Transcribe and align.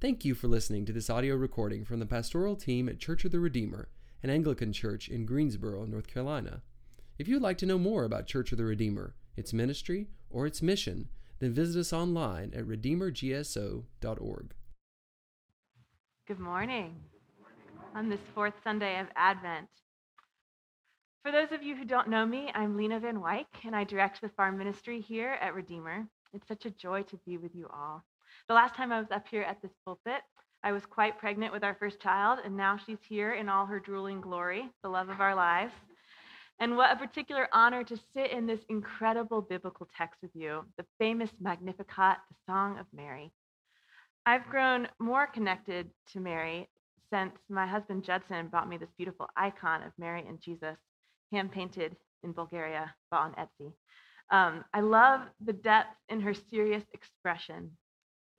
Thank 0.00 0.24
you 0.24 0.34
for 0.34 0.48
listening 0.48 0.86
to 0.86 0.94
this 0.94 1.10
audio 1.10 1.36
recording 1.36 1.84
from 1.84 2.00
the 2.00 2.06
pastoral 2.06 2.56
team 2.56 2.88
at 2.88 2.98
Church 2.98 3.26
of 3.26 3.32
the 3.32 3.38
Redeemer, 3.38 3.90
an 4.22 4.30
Anglican 4.30 4.72
church 4.72 5.10
in 5.10 5.26
Greensboro, 5.26 5.84
North 5.84 6.06
Carolina. 6.06 6.62
If 7.18 7.28
you'd 7.28 7.42
like 7.42 7.58
to 7.58 7.66
know 7.66 7.76
more 7.76 8.04
about 8.04 8.26
Church 8.26 8.50
of 8.50 8.56
the 8.56 8.64
Redeemer, 8.64 9.14
its 9.36 9.52
ministry, 9.52 10.08
or 10.30 10.46
its 10.46 10.62
mission, 10.62 11.10
then 11.38 11.52
visit 11.52 11.78
us 11.78 11.92
online 11.92 12.50
at 12.54 12.64
redeemergso.org. 12.64 14.54
Good 16.26 16.40
morning 16.40 16.96
on 17.94 18.08
this 18.08 18.20
fourth 18.34 18.54
Sunday 18.64 18.98
of 19.00 19.08
Advent. 19.16 19.68
For 21.22 21.30
those 21.30 21.52
of 21.52 21.62
you 21.62 21.76
who 21.76 21.84
don't 21.84 22.08
know 22.08 22.24
me, 22.24 22.50
I'm 22.54 22.74
Lena 22.74 23.00
Van 23.00 23.20
Wyk, 23.20 23.66
and 23.66 23.76
I 23.76 23.84
direct 23.84 24.22
the 24.22 24.30
farm 24.30 24.56
ministry 24.56 25.02
here 25.02 25.36
at 25.42 25.54
Redeemer. 25.54 26.06
It's 26.32 26.48
such 26.48 26.64
a 26.64 26.70
joy 26.70 27.02
to 27.02 27.18
be 27.26 27.36
with 27.36 27.54
you 27.54 27.68
all. 27.70 28.02
The 28.48 28.54
last 28.54 28.74
time 28.74 28.92
I 28.92 28.98
was 28.98 29.10
up 29.10 29.26
here 29.30 29.42
at 29.42 29.62
this 29.62 29.72
pulpit, 29.84 30.22
I 30.62 30.72
was 30.72 30.84
quite 30.84 31.18
pregnant 31.18 31.52
with 31.52 31.64
our 31.64 31.74
first 31.74 32.00
child, 32.00 32.40
and 32.44 32.56
now 32.56 32.76
she's 32.76 32.98
here 33.08 33.32
in 33.32 33.48
all 33.48 33.66
her 33.66 33.80
drooling 33.80 34.20
glory, 34.20 34.68
the 34.82 34.88
love 34.88 35.08
of 35.08 35.20
our 35.20 35.34
lives. 35.34 35.72
And 36.58 36.76
what 36.76 36.92
a 36.92 36.96
particular 36.96 37.48
honor 37.52 37.82
to 37.84 37.96
sit 38.12 38.30
in 38.30 38.46
this 38.46 38.60
incredible 38.68 39.40
biblical 39.40 39.88
text 39.96 40.20
with 40.20 40.32
you, 40.34 40.64
the 40.76 40.84
famous 40.98 41.30
Magnificat, 41.40 42.18
the 42.28 42.36
Song 42.46 42.78
of 42.78 42.86
Mary. 42.92 43.32
I've 44.26 44.46
grown 44.50 44.86
more 44.98 45.26
connected 45.26 45.88
to 46.12 46.20
Mary 46.20 46.68
since 47.10 47.32
my 47.48 47.66
husband 47.66 48.04
Judson 48.04 48.48
bought 48.48 48.68
me 48.68 48.76
this 48.76 48.92
beautiful 48.98 49.28
icon 49.36 49.82
of 49.82 49.92
Mary 49.98 50.22
and 50.28 50.40
Jesus, 50.40 50.76
hand 51.32 51.50
painted 51.50 51.96
in 52.22 52.32
Bulgaria, 52.32 52.94
bought 53.10 53.22
on 53.22 53.34
Etsy. 53.34 53.72
Um, 54.30 54.64
I 54.74 54.80
love 54.80 55.22
the 55.44 55.54
depth 55.54 55.96
in 56.08 56.20
her 56.20 56.34
serious 56.34 56.84
expression, 56.92 57.70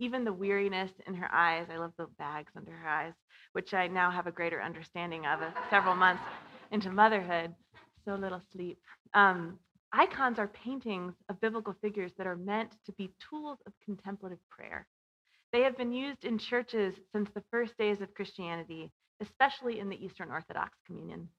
even 0.02 0.26
the 0.26 0.34
weariness 0.34 0.90
in 1.06 1.14
her 1.14 1.32
eyes. 1.32 1.68
I 1.72 1.78
love 1.78 1.94
the 1.96 2.08
bags 2.18 2.52
under 2.58 2.72
her 2.72 2.90
eyes, 2.90 3.14
which 3.54 3.76
I 3.76 3.88
now 3.88 4.10
have 4.10 4.26
a 4.26 4.32
greater 4.32 4.60
understanding 4.60 5.28
of 5.28 5.40
several 5.70 5.96
months 5.96 6.24
into 6.72 6.90
motherhood. 6.90 7.54
So 8.04 8.16
little 8.16 8.42
sleep. 8.52 8.80
Um, 9.14 9.60
icons 9.94 10.40
are 10.40 10.48
paintings 10.48 11.14
of 11.30 11.40
biblical 11.40 11.76
figures 11.84 12.12
that 12.18 12.26
are 12.26 12.36
meant 12.36 12.72
to 12.88 12.92
be 12.94 13.14
tools 13.30 13.60
of 13.68 13.74
contemplative 13.86 14.40
prayer. 14.50 14.88
They 15.54 15.62
have 15.62 15.78
been 15.78 15.94
used 15.94 16.26
in 16.26 16.40
churches 16.40 16.96
since 17.14 17.30
the 17.36 17.44
first 17.52 17.78
days 17.78 18.02
of 18.02 18.16
Christianity, 18.16 18.92
especially 19.22 19.80
in 19.80 19.88
the 19.88 20.04
Eastern 20.04 20.32
Orthodox 20.32 20.72
Communion. 20.88 21.30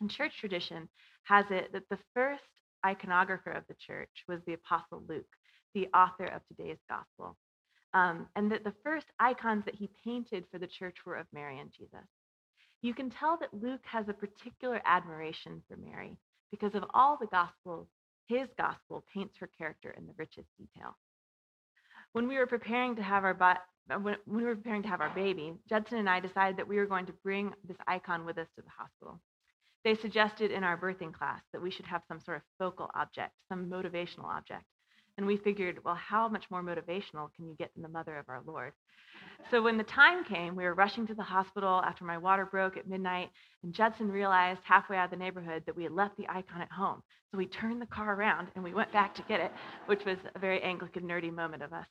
And 0.00 0.10
church 0.10 0.32
tradition 0.40 0.88
has 1.24 1.44
it 1.50 1.72
that 1.72 1.88
the 1.90 1.98
first 2.12 2.42
iconographer 2.84 3.56
of 3.56 3.62
the 3.68 3.76
church 3.86 4.24
was 4.26 4.40
the 4.46 4.54
Apostle 4.54 5.04
Luke, 5.08 5.30
the 5.74 5.86
author 5.94 6.24
of 6.24 6.40
today's 6.48 6.78
gospel 6.88 7.36
um, 7.94 8.26
and 8.36 8.50
that 8.52 8.64
the 8.64 8.74
first 8.84 9.06
icons 9.18 9.64
that 9.64 9.74
he 9.74 9.90
painted 10.04 10.44
for 10.50 10.58
the 10.58 10.66
church 10.66 10.96
were 11.04 11.16
of 11.16 11.26
Mary 11.32 11.58
and 11.58 11.72
Jesus. 11.72 12.06
You 12.82 12.94
can 12.94 13.10
tell 13.10 13.36
that 13.38 13.52
Luke 13.52 13.84
has 13.84 14.08
a 14.08 14.14
particular 14.14 14.80
admiration 14.84 15.62
for 15.68 15.76
Mary 15.76 16.16
because 16.50 16.74
of 16.74 16.84
all 16.94 17.18
the 17.20 17.26
gospels, 17.26 17.88
his 18.26 18.48
gospel 18.56 19.04
paints 19.12 19.36
her 19.38 19.50
character 19.58 19.94
in 19.96 20.06
the 20.06 20.14
richest 20.16 20.48
detail. 20.58 20.96
When 22.12 22.26
we 22.26 22.36
were 22.36 22.46
preparing 22.46 22.96
to 22.96 23.02
have 23.02 23.24
our 23.24 23.36
uh, 23.90 23.98
when 23.98 24.16
we 24.26 24.44
were 24.44 24.54
preparing 24.56 24.82
to 24.82 24.88
have 24.88 25.00
our 25.00 25.14
baby, 25.14 25.52
Judson 25.68 25.98
and 25.98 26.08
I 26.08 26.20
decided 26.20 26.56
that 26.56 26.68
we 26.68 26.76
were 26.76 26.86
going 26.86 27.06
to 27.06 27.12
bring 27.24 27.52
this 27.66 27.76
icon 27.86 28.24
with 28.24 28.38
us 28.38 28.48
to 28.56 28.62
the 28.62 28.70
hospital. 28.76 29.20
They 29.84 29.94
suggested 29.94 30.50
in 30.50 30.62
our 30.62 30.76
birthing 30.76 31.12
class 31.12 31.40
that 31.52 31.62
we 31.62 31.70
should 31.70 31.86
have 31.86 32.02
some 32.06 32.20
sort 32.20 32.38
of 32.38 32.42
focal 32.58 32.90
object, 32.94 33.32
some 33.48 33.66
motivational 33.66 34.26
object. 34.26 34.64
And 35.16 35.26
we 35.26 35.36
figured, 35.36 35.78
well, 35.84 35.96
how 35.96 36.28
much 36.28 36.44
more 36.50 36.62
motivational 36.62 37.32
can 37.34 37.46
you 37.46 37.54
get 37.58 37.72
than 37.74 37.82
the 37.82 37.88
mother 37.88 38.16
of 38.16 38.28
our 38.28 38.42
Lord? 38.46 38.72
So 39.50 39.60
when 39.60 39.76
the 39.76 39.84
time 39.84 40.24
came, 40.24 40.54
we 40.54 40.64
were 40.64 40.74
rushing 40.74 41.06
to 41.08 41.14
the 41.14 41.22
hospital 41.22 41.82
after 41.84 42.04
my 42.04 42.18
water 42.18 42.46
broke 42.46 42.76
at 42.76 42.88
midnight, 42.88 43.30
and 43.62 43.74
Judson 43.74 44.10
realized 44.10 44.60
halfway 44.64 44.96
out 44.96 45.06
of 45.06 45.10
the 45.10 45.16
neighborhood 45.16 45.64
that 45.66 45.76
we 45.76 45.82
had 45.82 45.92
left 45.92 46.16
the 46.16 46.28
icon 46.28 46.62
at 46.62 46.70
home. 46.70 47.02
So 47.30 47.38
we 47.38 47.46
turned 47.46 47.80
the 47.80 47.86
car 47.86 48.14
around 48.14 48.48
and 48.54 48.64
we 48.64 48.74
went 48.74 48.92
back 48.92 49.14
to 49.14 49.22
get 49.22 49.40
it, 49.40 49.52
which 49.86 50.04
was 50.04 50.18
a 50.34 50.38
very 50.38 50.62
Anglican 50.62 51.04
nerdy 51.04 51.32
moment 51.32 51.62
of 51.62 51.72
us. 51.72 51.86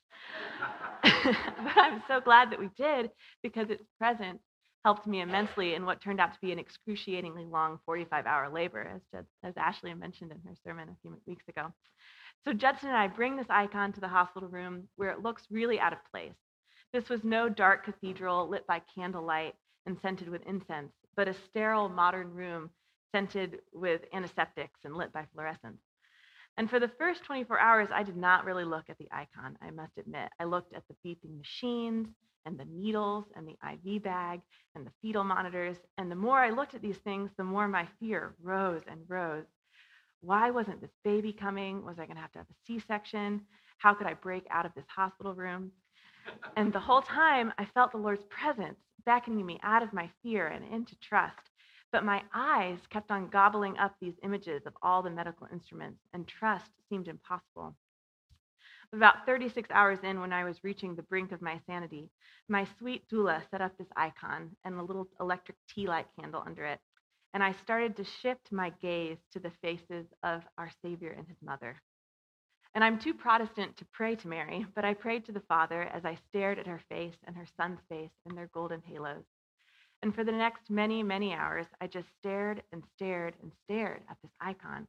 but 1.03 1.77
I'm 1.77 2.03
so 2.07 2.19
glad 2.19 2.51
that 2.51 2.59
we 2.59 2.69
did 2.77 3.09
because 3.41 3.69
its 3.69 3.83
presence 3.97 4.39
helped 4.83 5.07
me 5.07 5.21
immensely 5.21 5.75
in 5.75 5.85
what 5.85 6.01
turned 6.01 6.19
out 6.19 6.33
to 6.33 6.39
be 6.41 6.51
an 6.51 6.59
excruciatingly 6.59 7.45
long 7.45 7.79
45 7.85 8.25
hour 8.25 8.49
labor, 8.49 8.81
as, 8.95 9.01
Jud- 9.13 9.25
as 9.43 9.53
Ashley 9.57 9.93
mentioned 9.93 10.31
in 10.31 10.39
her 10.45 10.55
sermon 10.63 10.89
a 10.89 10.95
few 11.01 11.17
weeks 11.25 11.43
ago. 11.49 11.73
So 12.45 12.53
Judson 12.53 12.89
and 12.89 12.97
I 12.97 13.07
bring 13.07 13.35
this 13.35 13.49
icon 13.49 13.91
to 13.93 13.99
the 13.99 14.07
hospital 14.07 14.49
room 14.49 14.87
where 14.95 15.11
it 15.11 15.21
looks 15.21 15.43
really 15.51 15.79
out 15.79 15.93
of 15.93 15.99
place. 16.11 16.35
This 16.93 17.09
was 17.09 17.23
no 17.23 17.49
dark 17.49 17.85
cathedral 17.85 18.47
lit 18.49 18.65
by 18.65 18.81
candlelight 18.95 19.53
and 19.85 19.99
scented 19.99 20.29
with 20.29 20.41
incense, 20.47 20.93
but 21.15 21.27
a 21.27 21.33
sterile 21.33 21.89
modern 21.89 22.33
room 22.33 22.69
scented 23.11 23.59
with 23.73 24.01
antiseptics 24.13 24.79
and 24.85 24.95
lit 24.95 25.11
by 25.11 25.25
fluorescence. 25.33 25.81
And 26.57 26.69
for 26.69 26.79
the 26.79 26.91
first 26.99 27.23
24 27.23 27.59
hours, 27.59 27.89
I 27.93 28.03
did 28.03 28.17
not 28.17 28.45
really 28.45 28.65
look 28.65 28.89
at 28.89 28.97
the 28.97 29.07
icon, 29.11 29.57
I 29.61 29.71
must 29.71 29.97
admit. 29.97 30.29
I 30.39 30.45
looked 30.45 30.73
at 30.73 30.83
the 30.87 30.95
beeping 31.05 31.37
machines 31.37 32.07
and 32.45 32.57
the 32.59 32.65
needles 32.65 33.25
and 33.35 33.47
the 33.47 33.57
IV 33.95 34.03
bag 34.03 34.41
and 34.75 34.85
the 34.85 34.91
fetal 35.01 35.23
monitors. 35.23 35.77
And 35.97 36.11
the 36.11 36.15
more 36.15 36.39
I 36.39 36.49
looked 36.49 36.73
at 36.73 36.81
these 36.81 36.97
things, 36.97 37.31
the 37.37 37.43
more 37.43 37.67
my 37.67 37.87
fear 37.99 38.35
rose 38.41 38.81
and 38.89 39.01
rose. 39.07 39.45
Why 40.21 40.51
wasn't 40.51 40.81
this 40.81 40.95
baby 41.03 41.31
coming? 41.31 41.85
Was 41.85 41.97
I 41.97 42.05
going 42.05 42.15
to 42.15 42.21
have 42.21 42.31
to 42.33 42.39
have 42.39 42.49
a 42.49 42.65
C 42.65 42.79
section? 42.85 43.41
How 43.77 43.93
could 43.93 44.07
I 44.07 44.13
break 44.13 44.45
out 44.51 44.65
of 44.65 44.73
this 44.75 44.85
hospital 44.93 45.33
room? 45.33 45.71
And 46.57 46.73
the 46.73 46.79
whole 46.79 47.01
time, 47.01 47.53
I 47.57 47.65
felt 47.65 47.91
the 47.91 47.97
Lord's 47.97 48.25
presence 48.25 48.79
beckoning 49.05 49.45
me 49.45 49.59
out 49.63 49.81
of 49.81 49.93
my 49.93 50.09
fear 50.21 50.47
and 50.47 50.65
into 50.73 50.95
trust. 50.99 51.49
But 51.91 52.03
my 52.03 52.21
eyes 52.33 52.77
kept 52.89 53.09
on 53.09 53.29
gobbling 53.29 53.77
up 53.77 53.95
these 53.99 54.19
images 54.23 54.63
of 54.65 54.73
all 54.83 55.01
the 55.01 55.09
medical 55.09 55.47
instruments, 55.51 56.01
and 56.13 56.27
trust 56.27 56.69
seemed 56.89 57.07
impossible. 57.07 57.75
About 58.93 59.25
36 59.25 59.69
hours 59.71 59.99
in, 60.03 60.19
when 60.19 60.33
I 60.33 60.43
was 60.43 60.63
reaching 60.63 60.95
the 60.95 61.03
brink 61.03 61.31
of 61.31 61.41
my 61.41 61.59
sanity, 61.65 62.11
my 62.47 62.67
sweet 62.77 63.07
doula 63.09 63.41
set 63.49 63.61
up 63.61 63.77
this 63.77 63.87
icon 63.95 64.55
and 64.65 64.75
a 64.75 64.83
little 64.83 65.07
electric 65.19 65.57
tea 65.67 65.87
light 65.87 66.07
candle 66.19 66.43
under 66.45 66.65
it 66.65 66.79
and 67.33 67.43
I 67.43 67.53
started 67.63 67.95
to 67.97 68.03
shift 68.21 68.51
my 68.51 68.71
gaze 68.81 69.17
to 69.33 69.39
the 69.39 69.51
faces 69.61 70.07
of 70.23 70.41
our 70.57 70.71
Savior 70.81 71.11
and 71.17 71.27
his 71.27 71.37
mother. 71.41 71.75
And 72.75 72.83
I'm 72.83 72.99
too 72.99 73.13
Protestant 73.13 73.77
to 73.77 73.85
pray 73.91 74.15
to 74.15 74.27
Mary, 74.27 74.65
but 74.75 74.85
I 74.85 74.93
prayed 74.93 75.25
to 75.25 75.31
the 75.31 75.41
Father 75.41 75.83
as 75.83 76.05
I 76.05 76.17
stared 76.29 76.59
at 76.59 76.67
her 76.67 76.81
face 76.89 77.15
and 77.25 77.35
her 77.35 77.47
son's 77.57 77.79
face 77.89 78.11
in 78.27 78.35
their 78.35 78.49
golden 78.53 78.81
halos. 78.81 79.25
And 80.01 80.15
for 80.15 80.23
the 80.23 80.31
next 80.31 80.69
many, 80.69 81.03
many 81.03 81.33
hours, 81.33 81.65
I 81.81 81.87
just 81.87 82.07
stared 82.19 82.63
and 82.71 82.83
stared 82.95 83.35
and 83.41 83.51
stared 83.65 84.01
at 84.09 84.17
this 84.21 84.31
icon 84.39 84.87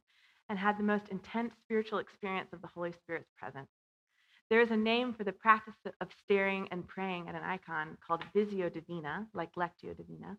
and 0.49 0.57
had 0.57 0.77
the 0.77 0.83
most 0.83 1.07
intense 1.09 1.53
spiritual 1.63 1.99
experience 1.99 2.49
of 2.53 2.61
the 2.61 2.67
Holy 2.67 2.93
Spirit's 3.03 3.31
presence. 3.37 3.69
There 4.49 4.61
is 4.61 4.71
a 4.71 4.77
name 4.77 5.13
for 5.13 5.23
the 5.23 5.31
practice 5.31 5.75
of 6.01 6.07
staring 6.23 6.67
and 6.71 6.87
praying 6.87 7.29
at 7.29 7.35
an 7.35 7.43
icon 7.43 7.97
called 8.05 8.23
Visio 8.35 8.69
Divina, 8.69 9.25
like 9.33 9.55
Lectio 9.55 9.95
Divina, 9.95 10.37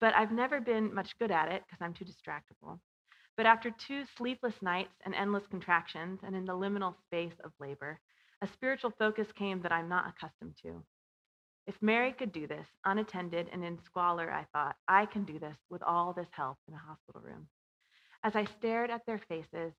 but 0.00 0.14
I've 0.14 0.32
never 0.32 0.60
been 0.60 0.94
much 0.94 1.18
good 1.18 1.30
at 1.30 1.50
it 1.50 1.62
because 1.66 1.80
I'm 1.80 1.94
too 1.94 2.04
distractible. 2.04 2.78
But 3.36 3.46
after 3.46 3.70
two 3.70 4.04
sleepless 4.16 4.60
nights 4.62 4.94
and 5.04 5.14
endless 5.14 5.46
contractions, 5.46 6.20
and 6.24 6.34
in 6.34 6.44
the 6.44 6.52
liminal 6.52 6.94
space 7.06 7.38
of 7.44 7.52
labor, 7.60 8.00
a 8.42 8.48
spiritual 8.48 8.92
focus 8.98 9.28
came 9.36 9.62
that 9.62 9.72
I'm 9.72 9.88
not 9.88 10.08
accustomed 10.08 10.54
to. 10.62 10.82
If 11.66 11.74
Mary 11.82 12.12
could 12.12 12.32
do 12.32 12.46
this, 12.46 12.66
unattended 12.84 13.48
and 13.52 13.64
in 13.64 13.78
squalor, 13.84 14.32
I 14.32 14.46
thought, 14.52 14.76
I 14.88 15.06
can 15.06 15.24
do 15.24 15.38
this 15.38 15.56
with 15.70 15.82
all 15.82 16.12
this 16.12 16.28
help 16.32 16.56
in 16.66 16.74
a 16.74 16.78
hospital 16.78 17.20
room. 17.20 17.46
As 18.24 18.34
I 18.34 18.46
stared 18.58 18.90
at 18.90 19.04
their 19.06 19.20
faces, 19.28 19.72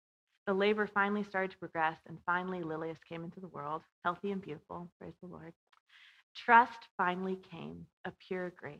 the 0.45 0.53
labor 0.53 0.87
finally 0.87 1.23
started 1.23 1.51
to 1.51 1.57
progress, 1.57 1.97
and 2.07 2.17
finally 2.25 2.61
Lilius 2.61 2.97
came 3.07 3.23
into 3.23 3.39
the 3.39 3.47
world, 3.47 3.81
healthy 4.05 4.31
and 4.31 4.41
beautiful, 4.41 4.89
praise 4.99 5.13
the 5.21 5.27
Lord. 5.27 5.53
Trust 6.35 6.79
finally 6.95 7.37
came, 7.51 7.85
a 8.05 8.11
pure 8.27 8.51
grace. 8.51 8.79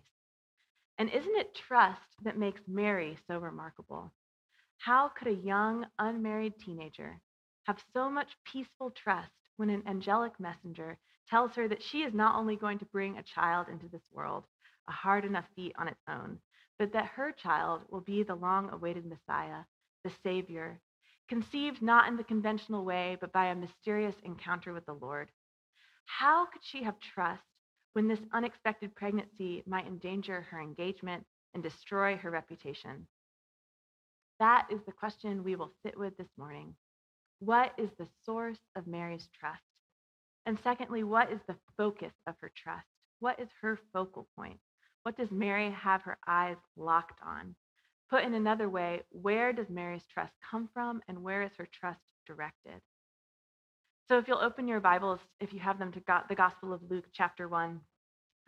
And 0.99 1.09
isn't 1.09 1.37
it 1.37 1.55
trust 1.55 2.01
that 2.23 2.37
makes 2.37 2.59
Mary 2.67 3.17
so 3.25 3.39
remarkable? 3.39 4.11
How 4.79 5.07
could 5.07 5.29
a 5.29 5.33
young, 5.33 5.87
unmarried 5.97 6.59
teenager 6.59 7.21
have 7.63 7.81
so 7.93 8.09
much 8.09 8.35
peaceful 8.43 8.91
trust 8.91 9.31
when 9.55 9.69
an 9.69 9.87
angelic 9.87 10.37
messenger 10.41 10.99
tells 11.29 11.55
her 11.55 11.69
that 11.69 11.81
she 11.81 12.03
is 12.03 12.13
not 12.13 12.35
only 12.35 12.57
going 12.57 12.79
to 12.79 12.85
bring 12.85 13.17
a 13.17 13.23
child 13.23 13.69
into 13.69 13.87
this 13.87 14.11
world, 14.11 14.45
a 14.89 14.91
hard 14.91 15.23
enough 15.23 15.45
feat 15.55 15.73
on 15.79 15.87
its 15.87 16.01
own, 16.09 16.37
but 16.77 16.91
that 16.91 17.05
her 17.05 17.31
child 17.31 17.83
will 17.89 18.01
be 18.01 18.23
the 18.23 18.35
long 18.35 18.69
awaited 18.69 19.05
Messiah, 19.05 19.63
the 20.03 20.11
Savior, 20.21 20.81
conceived 21.29 21.81
not 21.81 22.09
in 22.09 22.17
the 22.17 22.25
conventional 22.25 22.83
way, 22.83 23.17
but 23.21 23.31
by 23.31 23.45
a 23.45 23.55
mysterious 23.55 24.15
encounter 24.23 24.73
with 24.73 24.85
the 24.85 24.95
Lord? 24.95 25.31
How 26.05 26.45
could 26.45 26.63
she 26.63 26.83
have 26.83 26.99
trust 26.99 27.43
when 27.94 28.07
this 28.07 28.19
unexpected 28.33 28.95
pregnancy 28.95 29.63
might 29.65 29.88
endanger 29.88 30.41
her 30.50 30.62
engagement 30.62 31.25
and 31.53 31.63
destroy 31.63 32.18
her 32.18 32.31
reputation? 32.31 33.07
That 34.39 34.68
is 34.71 34.80
the 34.86 34.91
question 34.91 35.44
we 35.44 35.56
will 35.56 35.71
sit 35.83 35.97
with 35.97 36.15
this 36.18 36.30
morning. 36.38 36.75
What 37.39 37.74
is 37.77 37.89
the 37.97 38.07
source 38.25 38.59
of 38.75 38.88
Mary's 38.88 39.27
trust? 39.38 39.63
And 40.45 40.57
secondly, 40.63 41.03
what 41.03 41.31
is 41.31 41.39
the 41.47 41.57
focus 41.77 42.13
of 42.25 42.36
her 42.41 42.51
trust? 42.56 42.88
What 43.19 43.39
is 43.39 43.50
her 43.62 43.80
focal 43.92 44.27
point? 44.35 44.59
What 45.03 45.18
does 45.18 45.31
Mary 45.31 45.71
have 45.71 46.01
her 46.03 46.18
eyes 46.27 46.57
locked 46.77 47.19
on? 47.25 47.56
Put 48.09 48.24
in 48.24 48.33
another 48.33 48.69
way, 48.69 49.03
where 49.12 49.53
does 49.53 49.69
Mary's 49.69 50.06
trust 50.12 50.33
come 50.50 50.69
from 50.74 51.01
and 51.07 51.21
where 51.21 51.44
is 51.44 51.51
her 51.57 51.68
trust 51.71 52.00
directed? 52.25 52.81
So 54.09 54.17
if 54.17 54.27
you'll 54.27 54.39
open 54.39 54.67
your 54.67 54.79
Bibles, 54.79 55.19
if 55.39 55.53
you 55.53 55.59
have 55.59 55.77
them 55.77 55.91
to 55.91 56.01
the 56.27 56.33
Gospel 56.33 56.73
of 56.73 56.81
Luke, 56.89 57.06
chapter 57.13 57.47
1, 57.47 57.79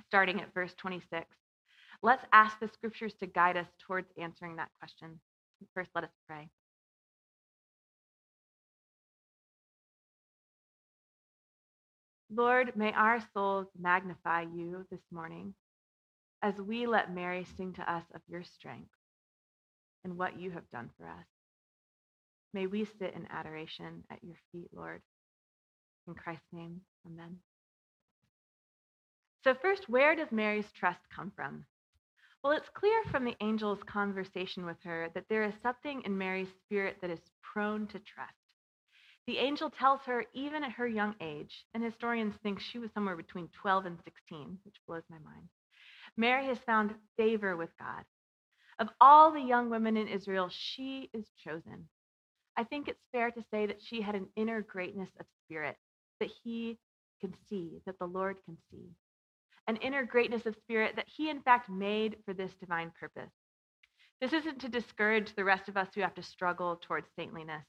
starting 0.07 0.41
at 0.41 0.51
verse 0.55 0.73
26, 0.73 1.23
let's 2.01 2.25
ask 2.33 2.59
the 2.59 2.67
scriptures 2.67 3.13
to 3.19 3.27
guide 3.27 3.57
us 3.57 3.67
towards 3.85 4.11
answering 4.17 4.55
that 4.55 4.71
question. 4.79 5.19
First, 5.75 5.91
let 5.93 6.03
us 6.03 6.09
pray. 6.27 6.49
Lord, 12.33 12.75
may 12.75 12.91
our 12.93 13.19
souls 13.31 13.67
magnify 13.79 14.45
you 14.51 14.87
this 14.89 15.03
morning 15.11 15.53
as 16.41 16.55
we 16.55 16.87
let 16.87 17.13
Mary 17.13 17.45
sing 17.55 17.73
to 17.73 17.93
us 17.93 18.05
of 18.15 18.21
your 18.27 18.43
strength 18.43 18.89
and 20.03 20.17
what 20.17 20.39
you 20.39 20.49
have 20.49 20.67
done 20.71 20.89
for 20.97 21.05
us. 21.05 21.27
May 22.51 22.65
we 22.65 22.83
sit 22.83 23.13
in 23.15 23.27
adoration 23.29 24.05
at 24.09 24.23
your 24.23 24.37
feet, 24.51 24.69
Lord. 24.73 25.03
In 26.07 26.15
Christ's 26.15 26.51
name, 26.51 26.81
amen. 27.05 27.37
So, 29.43 29.55
first, 29.61 29.89
where 29.89 30.15
does 30.15 30.31
Mary's 30.31 30.71
trust 30.71 30.99
come 31.15 31.31
from? 31.35 31.65
Well, 32.43 32.53
it's 32.53 32.69
clear 32.69 33.03
from 33.11 33.23
the 33.23 33.35
angel's 33.41 33.83
conversation 33.85 34.65
with 34.65 34.77
her 34.83 35.09
that 35.13 35.25
there 35.29 35.43
is 35.43 35.53
something 35.61 36.01
in 36.05 36.17
Mary's 36.17 36.49
spirit 36.65 36.97
that 37.01 37.11
is 37.11 37.19
prone 37.41 37.87
to 37.87 37.99
trust. 37.99 38.33
The 39.27 39.37
angel 39.37 39.69
tells 39.69 40.01
her, 40.01 40.25
even 40.33 40.63
at 40.63 40.71
her 40.71 40.87
young 40.87 41.15
age, 41.21 41.65
and 41.73 41.83
historians 41.83 42.35
think 42.41 42.59
she 42.59 42.79
was 42.79 42.91
somewhere 42.91 43.15
between 43.15 43.49
12 43.61 43.85
and 43.85 43.97
16, 44.03 44.57
which 44.63 44.75
blows 44.87 45.03
my 45.09 45.19
mind, 45.19 45.47
Mary 46.17 46.45
has 46.47 46.57
found 46.65 46.95
favor 47.17 47.55
with 47.55 47.69
God. 47.77 48.03
Of 48.79 48.89
all 48.99 49.31
the 49.31 49.39
young 49.39 49.69
women 49.69 49.95
in 49.95 50.07
Israel, 50.07 50.49
she 50.51 51.09
is 51.13 51.29
chosen. 51.43 51.87
I 52.57 52.63
think 52.63 52.87
it's 52.87 53.05
fair 53.11 53.29
to 53.31 53.45
say 53.51 53.67
that 53.67 53.81
she 53.81 54.01
had 54.01 54.15
an 54.15 54.27
inner 54.35 54.61
greatness 54.61 55.09
of 55.19 55.27
spirit 55.45 55.77
that 56.21 56.31
he 56.43 56.77
can 57.19 57.33
see, 57.49 57.81
that 57.85 57.99
the 57.99 58.07
Lord 58.07 58.37
can 58.45 58.57
see. 58.71 58.89
An 59.67 59.75
inner 59.77 60.05
greatness 60.05 60.45
of 60.45 60.55
spirit 60.55 60.95
that 60.95 61.07
he, 61.07 61.29
in 61.29 61.41
fact, 61.41 61.69
made 61.69 62.15
for 62.25 62.33
this 62.33 62.53
divine 62.59 62.91
purpose. 62.99 63.31
This 64.21 64.33
isn't 64.33 64.59
to 64.61 64.69
discourage 64.69 65.35
the 65.35 65.43
rest 65.43 65.67
of 65.67 65.75
us 65.75 65.89
who 65.93 66.01
have 66.01 66.15
to 66.15 66.23
struggle 66.23 66.79
towards 66.81 67.07
saintliness, 67.15 67.65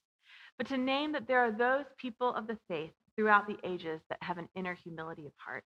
but 0.59 0.69
to 0.69 0.77
name 0.77 1.13
that 1.13 1.27
there 1.27 1.41
are 1.41 1.51
those 1.51 1.87
people 1.99 2.35
of 2.35 2.47
the 2.47 2.59
faith 2.69 2.93
throughout 3.17 3.47
the 3.47 3.59
ages 3.65 4.01
that 4.09 4.23
have 4.23 4.39
an 4.39 4.49
inner 4.55 4.75
humility 4.75 5.27
of 5.27 5.33
heart, 5.37 5.65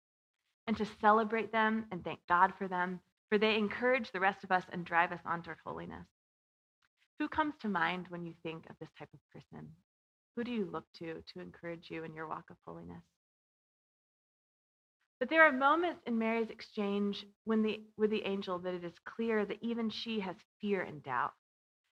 and 0.67 0.77
to 0.77 0.87
celebrate 1.00 1.53
them 1.53 1.87
and 1.93 2.03
thank 2.05 2.21
God 2.29 2.53
for 2.56 2.67
them, 2.67 3.00
for 3.29 3.38
they 3.38 3.56
encourage 3.56 4.11
the 4.12 4.21
rest 4.21 4.44
of 4.44 4.50
us 4.50 4.65
and 4.73 4.85
drive 4.85 5.12
us 5.12 5.21
on 5.27 5.43
toward 5.43 5.59
holiness. 5.65 6.06
Who 7.19 7.29
comes 7.29 7.55
to 7.61 7.69
mind 7.69 8.06
when 8.09 8.25
you 8.27 8.35
think 8.43 8.65
of 8.69 8.77
this 8.81 8.91
type 8.99 9.11
of 9.12 9.21
person? 9.33 9.69
Who 10.37 10.44
do 10.44 10.53
you 10.53 10.69
look 10.71 10.85
to 10.99 11.23
to 11.33 11.41
encourage 11.41 11.91
you 11.91 12.05
in 12.05 12.15
your 12.15 12.29
walk 12.29 12.50
of 12.50 12.56
holiness? 12.67 13.03
But 15.19 15.31
there 15.31 15.43
are 15.44 15.53
moments 15.53 16.03
in 16.06 16.19
Mary's 16.19 16.50
exchange 16.50 17.25
when 17.44 17.62
the, 17.62 17.81
with 17.97 18.11
the 18.11 18.23
angel 18.25 18.59
that 18.59 18.75
it 18.75 18.85
is 18.85 18.99
clear 19.06 19.47
that 19.47 19.62
even 19.62 19.88
she 19.88 20.21
has 20.21 20.37
fear 20.61 20.83
and 20.83 21.03
doubt. 21.03 21.33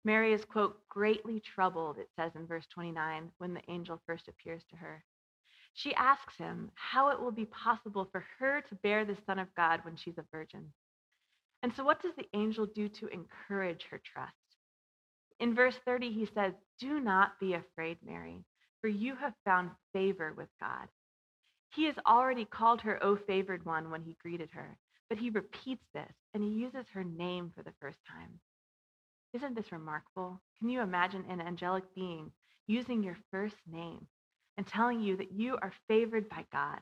Mary 0.06 0.32
is, 0.32 0.46
quote, 0.46 0.80
greatly 0.88 1.42
troubled, 1.42 1.98
it 1.98 2.10
says 2.16 2.32
in 2.36 2.48
verse 2.48 2.66
29, 2.74 3.30
when 3.40 3.54
the 3.54 3.62
angel 3.70 4.02
first 4.06 4.30
appears 4.30 4.64
to 4.70 4.78
her. 4.78 5.04
She 5.74 5.94
asks 5.96 6.38
him 6.38 6.72
how 6.76 7.10
it 7.10 7.20
will 7.20 7.32
be 7.32 7.46
possible 7.46 8.08
for 8.10 8.26
her 8.40 8.62
to 8.62 8.76
bear 8.76 9.04
the 9.04 9.18
Son 9.26 9.38
of 9.38 9.54
God 9.56 9.82
when 9.84 9.98
she's 9.98 10.18
a 10.18 10.26
virgin. 10.32 10.72
And 11.62 11.74
so, 11.76 11.84
what 11.84 12.02
does 12.02 12.16
the 12.16 12.30
angel 12.34 12.66
do 12.66 12.88
to 12.88 13.08
encourage 13.08 13.86
her 13.92 14.02
trust? 14.14 14.34
In 15.40 15.56
verse 15.56 15.76
30, 15.86 16.12
he 16.12 16.26
says, 16.26 16.54
Do 16.80 17.00
not 17.00 17.40
be 17.40 17.54
afraid, 17.54 17.98
Mary, 18.04 18.44
for 18.82 18.88
you 18.90 19.16
have 19.16 19.34
found 19.46 19.72
favor 19.94 20.34
with 20.34 20.50
God. 20.60 20.88
He 21.76 21.86
has 21.86 21.96
already 22.06 22.46
called 22.46 22.82
her, 22.82 23.02
O 23.04 23.16
favored 23.16 23.66
one, 23.66 23.90
when 23.90 24.02
he 24.02 24.18
greeted 24.22 24.50
her, 24.52 24.78
but 25.08 25.18
he 25.18 25.30
repeats 25.30 25.86
this 25.94 26.14
and 26.34 26.44
he 26.44 26.50
uses 26.50 26.86
her 26.94 27.04
name 27.04 27.52
for 27.56 27.64
the 27.64 27.74
first 27.80 28.00
time. 28.06 28.40
Isn't 29.34 29.56
this 29.56 29.72
remarkable? 29.72 30.42
Can 30.58 30.70
you 30.70 30.82
imagine 30.82 31.26
an 31.30 31.40
angelic 31.40 31.84
being 31.96 32.32
using 32.68 33.04
your 33.04 33.18
first 33.32 33.56
name 33.72 34.08
and 34.58 34.66
telling 34.66 35.02
you 35.02 35.16
that 35.18 35.32
you 35.32 35.58
are 35.62 35.74
favored 35.88 36.28
by 36.28 36.46
God? 36.52 36.80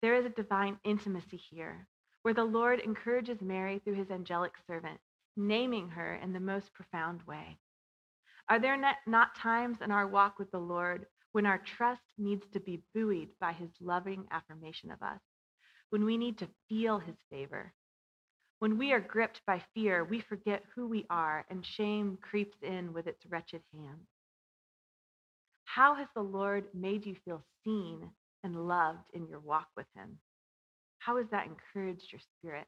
There 0.00 0.16
is 0.16 0.24
a 0.24 0.30
divine 0.30 0.78
intimacy 0.84 1.36
here 1.36 1.86
where 2.22 2.34
the 2.34 2.44
Lord 2.44 2.80
encourages 2.80 3.40
Mary 3.40 3.78
through 3.78 3.94
his 3.94 4.10
angelic 4.10 4.52
servant 4.66 4.98
naming 5.36 5.88
her 5.88 6.14
in 6.16 6.32
the 6.32 6.40
most 6.40 6.72
profound 6.74 7.22
way. 7.22 7.58
Are 8.48 8.58
there 8.58 8.76
not 9.06 9.34
times 9.36 9.78
in 9.82 9.90
our 9.90 10.06
walk 10.06 10.38
with 10.38 10.50
the 10.50 10.58
Lord 10.58 11.06
when 11.32 11.46
our 11.46 11.58
trust 11.58 12.02
needs 12.18 12.44
to 12.52 12.60
be 12.60 12.82
buoyed 12.94 13.28
by 13.40 13.52
his 13.52 13.70
loving 13.80 14.26
affirmation 14.30 14.90
of 14.90 15.02
us, 15.02 15.20
when 15.90 16.04
we 16.04 16.16
need 16.16 16.38
to 16.38 16.48
feel 16.68 16.98
his 16.98 17.16
favor? 17.30 17.72
When 18.58 18.78
we 18.78 18.92
are 18.92 19.00
gripped 19.00 19.40
by 19.46 19.62
fear, 19.74 20.04
we 20.04 20.20
forget 20.20 20.62
who 20.74 20.86
we 20.86 21.06
are 21.10 21.44
and 21.50 21.64
shame 21.64 22.18
creeps 22.20 22.58
in 22.62 22.92
with 22.92 23.06
its 23.06 23.24
wretched 23.26 23.62
hand. 23.72 24.06
How 25.64 25.94
has 25.94 26.08
the 26.14 26.22
Lord 26.22 26.66
made 26.74 27.06
you 27.06 27.16
feel 27.24 27.42
seen 27.64 28.10
and 28.44 28.68
loved 28.68 29.04
in 29.14 29.26
your 29.26 29.40
walk 29.40 29.68
with 29.76 29.86
him? 29.96 30.18
How 30.98 31.16
has 31.16 31.26
that 31.30 31.46
encouraged 31.46 32.12
your 32.12 32.20
spirit? 32.38 32.66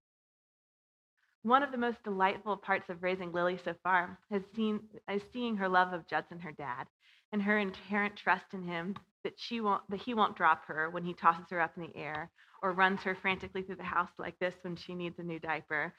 One 1.44 1.62
of 1.62 1.73
the 1.73 1.79
most 1.79 2.02
delightful 2.02 2.56
parts 2.56 2.88
of 2.88 3.02
raising 3.02 3.31
Lily 3.31 3.58
so 3.62 3.75
far 3.82 4.19
has 4.31 4.41
seen 4.56 4.81
is 5.12 5.20
seeing 5.31 5.58
her 5.58 5.69
love 5.69 5.93
of 5.93 6.06
Judson, 6.08 6.41
her 6.41 6.52
dad, 6.52 6.87
and 7.32 7.43
her 7.43 7.58
inherent 7.58 8.17
trust 8.17 8.46
in 8.55 8.62
him 8.62 8.96
that 9.25 9.35
she 9.37 9.61
won't 9.61 9.82
that 9.91 10.00
he 10.00 10.14
won't 10.14 10.38
drop 10.38 10.64
her 10.64 10.88
when 10.88 11.05
he 11.05 11.12
tosses 11.12 11.44
her 11.50 11.61
up 11.61 11.76
in 11.76 11.82
the 11.82 11.94
air 11.94 12.31
or 12.62 12.73
runs 12.73 13.02
her 13.02 13.14
frantically 13.14 13.61
through 13.61 13.76
the 13.76 13.82
house 13.82 14.08
like 14.19 14.38
this 14.38 14.55
when 14.62 14.75
she 14.75 14.94
needs 14.94 15.19
a 15.19 15.23
new 15.23 15.38
diaper. 15.38 15.93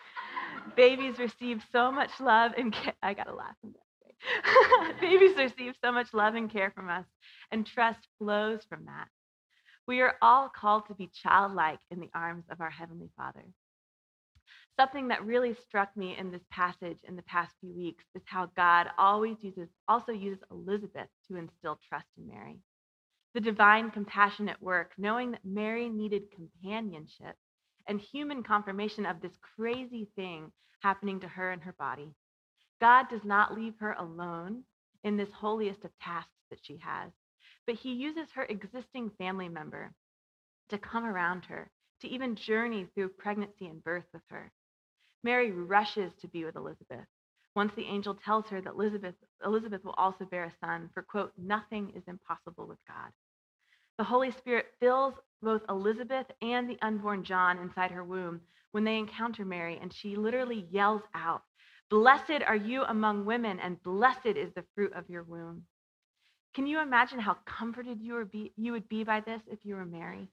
Babies 0.76 1.20
receive 1.20 1.62
so 1.72 1.92
much 1.92 2.10
love 2.20 2.54
and 2.58 2.74
care. 2.74 2.96
I 3.04 3.14
gotta 3.14 3.36
laugh. 3.36 3.56
Babies 5.00 5.38
receive 5.38 5.76
so 5.80 5.92
much 5.92 6.12
love 6.12 6.34
and 6.34 6.50
care 6.50 6.72
from 6.72 6.90
us, 6.90 7.06
and 7.52 7.68
trust 7.68 8.00
flows 8.18 8.62
from 8.68 8.86
that. 8.86 9.10
We 9.86 10.02
are 10.02 10.16
all 10.24 10.50
called 10.50 10.88
to 10.88 10.96
be 10.96 11.12
childlike 11.14 11.82
in 11.92 12.00
the 12.00 12.10
arms 12.16 12.46
of 12.50 12.62
our 12.62 12.72
Heavenly 12.72 13.12
Father. 13.16 13.46
Something 14.78 15.08
that 15.08 15.26
really 15.26 15.54
struck 15.54 15.96
me 15.96 16.18
in 16.18 16.32
this 16.32 16.44
passage 16.52 16.98
in 17.04 17.16
the 17.16 17.22
past 17.22 17.56
few 17.62 17.74
weeks 17.74 18.04
is 18.14 18.24
how 18.26 18.52
God 18.58 18.88
always 18.98 19.38
uses, 19.42 19.70
also 19.88 20.12
uses 20.12 20.44
Elizabeth 20.52 21.08
to 21.30 21.38
instill 21.38 21.80
trust 21.88 22.08
in 22.18 22.28
Mary. 22.28 22.60
The 23.34 23.40
divine 23.40 23.90
compassion 23.90 24.50
at 24.50 24.62
work, 24.62 24.92
knowing 24.98 25.32
that 25.32 25.46
Mary 25.46 25.88
needed 25.88 26.24
companionship 26.36 27.38
and 27.88 28.02
human 28.02 28.44
confirmation 28.44 29.06
of 29.06 29.22
this 29.22 29.38
crazy 29.56 30.10
thing 30.18 30.52
happening 30.82 31.22
to 31.22 31.28
her 31.28 31.52
and 31.52 31.62
her 31.64 31.76
body. 31.80 32.14
God 32.82 33.08
does 33.10 33.24
not 33.24 33.54
leave 33.56 33.76
her 33.80 33.94
alone 33.94 34.64
in 35.06 35.16
this 35.16 35.32
holiest 35.32 35.86
of 35.86 35.92
tasks 36.02 36.32
that 36.50 36.60
she 36.62 36.78
has, 36.84 37.12
but 37.66 37.76
he 37.76 37.94
uses 37.94 38.28
her 38.34 38.44
existing 38.44 39.10
family 39.18 39.48
member 39.48 39.94
to 40.70 40.78
come 40.78 41.06
around 41.06 41.46
her, 41.46 41.72
to 42.02 42.10
even 42.10 42.36
journey 42.36 42.88
through 42.94 43.10
pregnancy 43.10 43.68
and 43.68 43.82
birth 43.82 44.06
with 44.12 44.24
her. 44.30 44.52
Mary 45.26 45.50
rushes 45.50 46.12
to 46.22 46.28
be 46.28 46.46
with 46.46 46.56
Elizabeth. 46.56 47.08
Once 47.56 47.74
the 47.76 47.88
angel 47.88 48.14
tells 48.14 48.46
her 48.46 48.62
that 48.62 48.76
Elizabeth, 48.76 49.16
Elizabeth 49.44 49.84
will 49.84 49.96
also 49.98 50.24
bear 50.24 50.44
a 50.44 50.54
son, 50.64 50.88
for, 50.94 51.02
quote, 51.02 51.32
nothing 51.36 51.92
is 51.96 52.04
impossible 52.08 52.68
with 52.68 52.78
God. 52.88 53.12
The 53.98 54.04
Holy 54.04 54.30
Spirit 54.30 54.68
fills 54.80 55.16
both 55.42 55.64
Elizabeth 55.68 56.28
and 56.44 56.70
the 56.70 56.78
unborn 56.84 57.24
John 57.24 57.58
inside 57.58 57.90
her 57.90 58.04
womb 58.04 58.40
when 58.72 58.84
they 58.84 59.00
encounter 59.00 59.44
Mary, 59.44 59.80
and 59.82 59.92
she 59.92 60.16
literally 60.16 60.68
yells 60.70 61.02
out, 61.16 61.42
Blessed 61.90 62.44
are 62.46 62.56
you 62.56 62.84
among 62.84 63.26
women, 63.26 63.60
and 63.60 63.82
blessed 63.82 64.38
is 64.38 64.54
the 64.54 64.66
fruit 64.76 64.94
of 64.94 65.10
your 65.10 65.24
womb. 65.24 65.64
Can 66.54 66.68
you 66.68 66.80
imagine 66.82 67.18
how 67.18 67.38
comforted 67.48 68.00
you, 68.00 68.24
be, 68.32 68.54
you 68.58 68.74
would 68.74 68.88
be 68.90 69.04
by 69.04 69.22
this 69.22 69.42
if 69.48 69.58
you 69.64 69.74
were 69.74 69.86
Mary? 69.86 70.30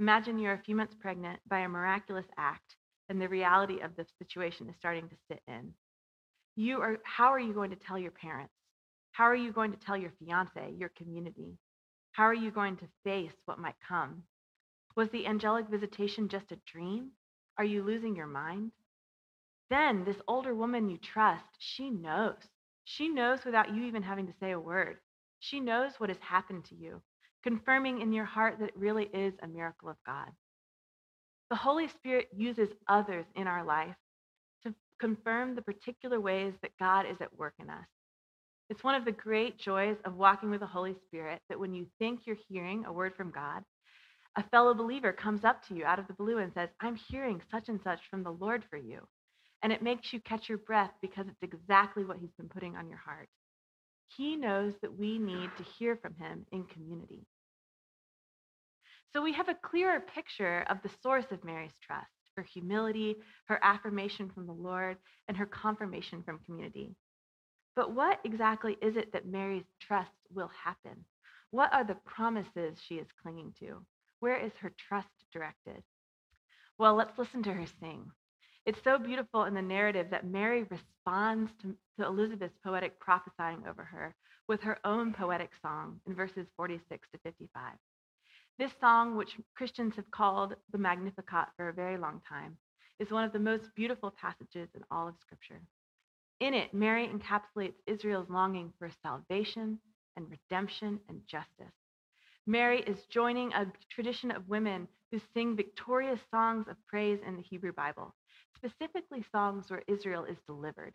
Imagine 0.00 0.40
you're 0.40 0.54
a 0.54 0.64
few 0.64 0.74
months 0.74 0.96
pregnant 0.98 1.38
by 1.48 1.60
a 1.60 1.68
miraculous 1.68 2.26
act, 2.36 2.74
and 3.08 3.20
the 3.20 3.28
reality 3.28 3.80
of 3.80 3.96
the 3.96 4.06
situation 4.18 4.68
is 4.68 4.76
starting 4.78 5.08
to 5.08 5.16
sit 5.28 5.40
in. 5.48 5.72
You 6.56 6.80
are 6.80 6.98
how 7.04 7.32
are 7.32 7.40
you 7.40 7.52
going 7.52 7.70
to 7.70 7.76
tell 7.76 7.98
your 7.98 8.10
parents? 8.12 8.54
How 9.12 9.24
are 9.24 9.36
you 9.36 9.52
going 9.52 9.72
to 9.72 9.78
tell 9.78 9.96
your 9.96 10.12
fiance, 10.18 10.74
your 10.76 10.90
community? 10.90 11.58
How 12.12 12.24
are 12.24 12.34
you 12.34 12.50
going 12.50 12.76
to 12.76 12.88
face 13.04 13.32
what 13.44 13.58
might 13.58 13.76
come? 13.86 14.22
Was 14.96 15.08
the 15.10 15.26
angelic 15.26 15.68
visitation 15.68 16.28
just 16.28 16.52
a 16.52 16.56
dream? 16.66 17.10
Are 17.58 17.64
you 17.64 17.82
losing 17.82 18.14
your 18.16 18.26
mind? 18.26 18.72
Then 19.70 20.04
this 20.04 20.20
older 20.28 20.54
woman 20.54 20.88
you 20.88 20.98
trust, 20.98 21.44
she 21.58 21.90
knows. 21.90 22.36
She 22.84 23.08
knows 23.08 23.44
without 23.44 23.74
you 23.74 23.84
even 23.84 24.02
having 24.02 24.26
to 24.26 24.34
say 24.38 24.52
a 24.52 24.60
word. 24.60 24.98
She 25.40 25.60
knows 25.60 25.98
what 25.98 26.10
has 26.10 26.18
happened 26.18 26.64
to 26.66 26.74
you, 26.74 27.02
confirming 27.42 28.00
in 28.00 28.12
your 28.12 28.24
heart 28.24 28.58
that 28.58 28.68
it 28.68 28.76
really 28.76 29.06
is 29.06 29.34
a 29.42 29.48
miracle 29.48 29.88
of 29.88 29.96
God. 30.06 30.30
The 31.54 31.58
Holy 31.58 31.86
Spirit 31.86 32.26
uses 32.36 32.68
others 32.88 33.26
in 33.36 33.46
our 33.46 33.62
life 33.62 33.94
to 34.64 34.74
confirm 34.98 35.54
the 35.54 35.62
particular 35.62 36.20
ways 36.20 36.52
that 36.62 36.76
God 36.80 37.06
is 37.08 37.16
at 37.20 37.38
work 37.38 37.54
in 37.60 37.70
us. 37.70 37.86
It's 38.70 38.82
one 38.82 38.96
of 38.96 39.04
the 39.04 39.12
great 39.12 39.56
joys 39.56 39.96
of 40.04 40.16
walking 40.16 40.50
with 40.50 40.58
the 40.58 40.66
Holy 40.66 40.96
Spirit 41.06 41.40
that 41.48 41.60
when 41.60 41.72
you 41.72 41.86
think 42.00 42.22
you're 42.26 42.34
hearing 42.48 42.84
a 42.84 42.92
word 42.92 43.14
from 43.16 43.30
God, 43.30 43.62
a 44.34 44.42
fellow 44.48 44.74
believer 44.74 45.12
comes 45.12 45.44
up 45.44 45.64
to 45.68 45.76
you 45.76 45.84
out 45.84 46.00
of 46.00 46.08
the 46.08 46.14
blue 46.14 46.38
and 46.38 46.52
says, 46.52 46.70
I'm 46.80 46.96
hearing 46.96 47.40
such 47.52 47.68
and 47.68 47.78
such 47.84 48.00
from 48.10 48.24
the 48.24 48.32
Lord 48.32 48.64
for 48.68 48.76
you. 48.76 49.06
And 49.62 49.72
it 49.72 49.80
makes 49.80 50.12
you 50.12 50.18
catch 50.22 50.48
your 50.48 50.58
breath 50.58 50.90
because 51.00 51.26
it's 51.28 51.52
exactly 51.54 52.04
what 52.04 52.18
he's 52.20 52.34
been 52.36 52.48
putting 52.48 52.74
on 52.74 52.88
your 52.88 52.98
heart. 52.98 53.28
He 54.08 54.34
knows 54.34 54.74
that 54.82 54.98
we 54.98 55.20
need 55.20 55.50
to 55.56 55.62
hear 55.78 55.94
from 55.94 56.16
him 56.16 56.46
in 56.50 56.64
community. 56.64 57.28
So 59.14 59.22
we 59.22 59.32
have 59.34 59.48
a 59.48 59.54
clearer 59.54 60.00
picture 60.00 60.66
of 60.68 60.82
the 60.82 60.90
source 61.00 61.26
of 61.30 61.44
Mary's 61.44 61.76
trust 61.80 62.08
her 62.36 62.42
humility, 62.42 63.14
her 63.46 63.60
affirmation 63.62 64.28
from 64.28 64.46
the 64.46 64.52
Lord, 64.52 64.96
and 65.28 65.36
her 65.36 65.46
confirmation 65.46 66.22
from 66.24 66.40
community. 66.40 66.96
But 67.76 67.92
what 67.92 68.18
exactly 68.24 68.76
is 68.82 68.96
it 68.96 69.12
that 69.12 69.26
Mary's 69.26 69.66
trust 69.80 70.10
will 70.32 70.50
happen? 70.64 71.04
What 71.52 71.72
are 71.72 71.84
the 71.84 71.96
promises 72.04 72.78
she 72.84 72.96
is 72.96 73.06
clinging 73.22 73.54
to? 73.60 73.84
Where 74.18 74.36
is 74.36 74.52
her 74.60 74.72
trust 74.88 75.08
directed? 75.32 75.82
Well, 76.76 76.96
let's 76.96 77.16
listen 77.16 77.44
to 77.44 77.52
her 77.52 77.66
sing. 77.80 78.10
It's 78.66 78.82
so 78.82 78.98
beautiful 78.98 79.44
in 79.44 79.54
the 79.54 79.62
narrative 79.62 80.08
that 80.10 80.26
Mary 80.26 80.64
responds 80.64 81.52
to, 81.62 81.74
to, 81.98 82.06
Elizabeth's 82.06 82.58
poetic 82.64 82.98
prophesying 82.98 83.62
over 83.68 83.84
her 83.84 84.14
with 84.48 84.60
her 84.62 84.78
own 84.84 85.12
poetic 85.12 85.50
song 85.62 86.00
in 86.06 86.14
verses 86.14 86.46
46 86.56 87.08
to 87.12 87.18
55. 87.18 87.74
This 88.56 88.72
song, 88.80 89.16
which 89.16 89.36
Christians 89.56 89.96
have 89.96 90.10
called 90.12 90.54
the 90.70 90.78
Magnificat 90.78 91.48
for 91.56 91.68
a 91.68 91.72
very 91.72 91.96
long 91.96 92.20
time, 92.28 92.56
is 93.00 93.10
one 93.10 93.24
of 93.24 93.32
the 93.32 93.38
most 93.40 93.74
beautiful 93.74 94.12
passages 94.12 94.68
in 94.76 94.84
all 94.92 95.08
of 95.08 95.18
Scripture. 95.20 95.60
In 96.38 96.54
it, 96.54 96.72
Mary 96.72 97.08
encapsulates 97.08 97.80
Israel's 97.88 98.30
longing 98.30 98.72
for 98.78 98.90
salvation 99.02 99.80
and 100.16 100.30
redemption 100.30 101.00
and 101.08 101.20
justice. 101.26 101.74
Mary 102.46 102.82
is 102.82 103.06
joining 103.10 103.52
a 103.52 103.72
tradition 103.90 104.30
of 104.30 104.48
women 104.48 104.86
who 105.10 105.20
sing 105.32 105.56
victorious 105.56 106.20
songs 106.30 106.68
of 106.68 106.76
praise 106.86 107.18
in 107.26 107.36
the 107.36 107.42
Hebrew 107.42 107.72
Bible, 107.72 108.14
specifically 108.54 109.24
songs 109.32 109.68
where 109.68 109.82
Israel 109.88 110.24
is 110.24 110.38
delivered. 110.46 110.94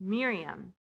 Miriam, 0.00 0.72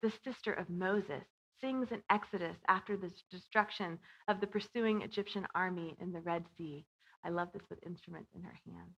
the 0.00 0.12
sister 0.22 0.52
of 0.52 0.70
Moses, 0.70 1.24
sings 1.60 1.88
in 1.90 2.02
Exodus 2.10 2.56
after 2.68 2.96
the 2.96 3.10
destruction 3.30 3.98
of 4.28 4.40
the 4.40 4.46
pursuing 4.46 5.02
Egyptian 5.02 5.46
army 5.54 5.96
in 6.00 6.12
the 6.12 6.20
Red 6.20 6.44
Sea. 6.56 6.84
I 7.24 7.30
love 7.30 7.48
this 7.52 7.68
with 7.68 7.84
instruments 7.84 8.30
in 8.34 8.42
her 8.42 8.58
hand. 8.66 8.90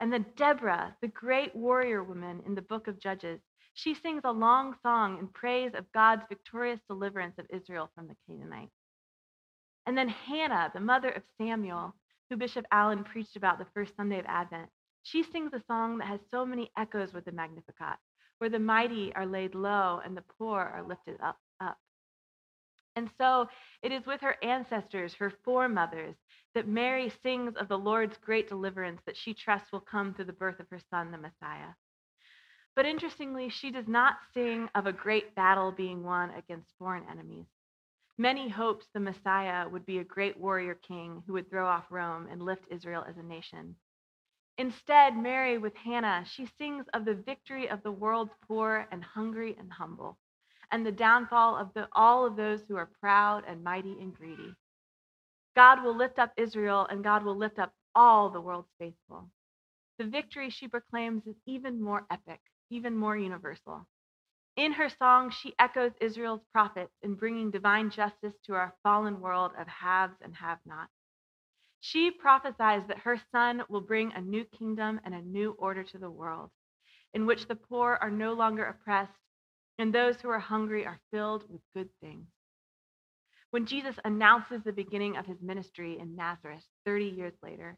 And 0.00 0.12
then 0.12 0.26
Deborah, 0.36 0.96
the 1.00 1.08
great 1.08 1.54
warrior 1.54 2.02
woman 2.02 2.42
in 2.46 2.54
the 2.54 2.62
book 2.62 2.88
of 2.88 3.00
Judges, 3.00 3.40
she 3.74 3.94
sings 3.94 4.22
a 4.24 4.32
long 4.32 4.74
song 4.82 5.18
in 5.18 5.28
praise 5.28 5.72
of 5.74 5.90
God's 5.92 6.22
victorious 6.28 6.80
deliverance 6.88 7.38
of 7.38 7.46
Israel 7.50 7.90
from 7.94 8.06
the 8.06 8.16
Canaanites. 8.26 8.72
And 9.86 9.96
then 9.96 10.08
Hannah, 10.08 10.70
the 10.74 10.80
mother 10.80 11.10
of 11.10 11.22
Samuel, 11.38 11.94
who 12.28 12.36
Bishop 12.36 12.66
Allen 12.70 13.04
preached 13.04 13.36
about 13.36 13.58
the 13.58 13.66
first 13.74 13.96
Sunday 13.96 14.18
of 14.18 14.26
Advent, 14.26 14.68
she 15.02 15.22
sings 15.22 15.52
a 15.52 15.62
song 15.66 15.98
that 15.98 16.08
has 16.08 16.20
so 16.30 16.44
many 16.44 16.70
echoes 16.76 17.12
with 17.12 17.24
the 17.24 17.32
Magnificat, 17.32 17.98
where 18.38 18.50
the 18.50 18.58
mighty 18.58 19.12
are 19.14 19.26
laid 19.26 19.54
low 19.54 20.00
and 20.04 20.16
the 20.16 20.24
poor 20.38 20.60
are 20.60 20.86
lifted 20.86 21.16
up. 21.22 21.38
And 22.96 23.10
so 23.18 23.48
it 23.82 23.92
is 23.92 24.06
with 24.06 24.20
her 24.20 24.36
ancestors, 24.42 25.14
her 25.14 25.30
foremothers, 25.30 26.16
that 26.54 26.68
Mary 26.68 27.08
sings 27.22 27.56
of 27.56 27.68
the 27.68 27.78
Lord's 27.78 28.18
great 28.18 28.48
deliverance 28.48 29.00
that 29.06 29.16
she 29.16 29.34
trusts 29.34 29.72
will 29.72 29.80
come 29.80 30.12
through 30.12 30.26
the 30.26 30.32
birth 30.32 30.60
of 30.60 30.68
her 30.70 30.80
son, 30.90 31.10
the 31.10 31.18
Messiah. 31.18 31.74
But 32.74 32.86
interestingly, 32.86 33.48
she 33.48 33.70
does 33.70 33.88
not 33.88 34.18
sing 34.32 34.68
of 34.74 34.86
a 34.86 34.92
great 34.92 35.34
battle 35.34 35.72
being 35.72 36.02
won 36.02 36.30
against 36.30 36.76
foreign 36.78 37.04
enemies. 37.10 37.46
Many 38.18 38.48
hoped 38.48 38.86
the 38.92 39.00
Messiah 39.00 39.68
would 39.68 39.86
be 39.86 39.98
a 39.98 40.04
great 40.04 40.38
warrior 40.38 40.74
king 40.74 41.22
who 41.26 41.32
would 41.34 41.50
throw 41.50 41.66
off 41.66 41.90
Rome 41.90 42.28
and 42.30 42.42
lift 42.42 42.66
Israel 42.70 43.04
as 43.08 43.16
a 43.16 43.22
nation. 43.22 43.76
Instead, 44.58 45.16
Mary, 45.16 45.56
with 45.56 45.74
Hannah, 45.76 46.24
she 46.26 46.46
sings 46.58 46.86
of 46.92 47.04
the 47.04 47.14
victory 47.14 47.68
of 47.68 47.82
the 47.82 47.92
world's 47.92 48.34
poor 48.46 48.86
and 48.92 49.02
hungry 49.02 49.56
and 49.58 49.72
humble, 49.72 50.18
and 50.72 50.84
the 50.84 50.92
downfall 50.92 51.56
of 51.56 51.68
the, 51.74 51.86
all 51.92 52.26
of 52.26 52.34
those 52.34 52.60
who 52.66 52.76
are 52.76 52.90
proud 53.00 53.44
and 53.46 53.62
mighty 53.62 53.96
and 54.00 54.14
greedy. 54.14 54.54
God 55.54 55.84
will 55.84 55.94
lift 55.94 56.18
up 56.18 56.32
Israel, 56.36 56.86
and 56.90 57.04
God 57.04 57.24
will 57.24 57.36
lift 57.36 57.58
up 57.58 57.72
all 57.94 58.30
the 58.30 58.40
world's 58.40 58.72
faithful. 58.78 59.28
The 59.98 60.06
victory 60.06 60.48
she 60.48 60.66
proclaims 60.66 61.26
is 61.26 61.36
even 61.46 61.80
more 61.80 62.06
epic, 62.10 62.40
even 62.70 62.96
more 62.96 63.16
universal. 63.16 63.86
In 64.56 64.72
her 64.72 64.88
song, 64.88 65.30
she 65.30 65.54
echoes 65.58 65.92
Israel's 66.00 66.42
prophets 66.52 66.92
in 67.02 67.14
bringing 67.14 67.50
divine 67.50 67.90
justice 67.90 68.34
to 68.46 68.54
our 68.54 68.74
fallen 68.82 69.20
world 69.20 69.52
of 69.58 69.68
haves 69.68 70.16
and 70.22 70.34
have 70.34 70.58
nots. 70.64 70.90
She 71.80 72.10
prophesies 72.10 72.82
that 72.88 72.98
her 72.98 73.20
son 73.32 73.62
will 73.68 73.80
bring 73.80 74.12
a 74.12 74.20
new 74.20 74.44
kingdom 74.44 75.00
and 75.04 75.14
a 75.14 75.22
new 75.22 75.52
order 75.58 75.82
to 75.84 75.98
the 75.98 76.10
world, 76.10 76.50
in 77.12 77.26
which 77.26 77.46
the 77.46 77.56
poor 77.56 77.98
are 78.00 78.10
no 78.10 78.32
longer 78.32 78.64
oppressed 78.64 79.12
and 79.78 79.92
those 79.92 80.20
who 80.20 80.28
are 80.28 80.38
hungry 80.38 80.86
are 80.86 81.00
filled 81.10 81.44
with 81.48 81.60
good 81.74 81.88
things. 82.00 82.26
When 83.50 83.66
Jesus 83.66 83.96
announces 84.04 84.62
the 84.64 84.72
beginning 84.72 85.16
of 85.16 85.26
his 85.26 85.42
ministry 85.42 85.98
in 85.98 86.16
Nazareth 86.16 86.64
30 86.86 87.04
years 87.06 87.34
later, 87.42 87.76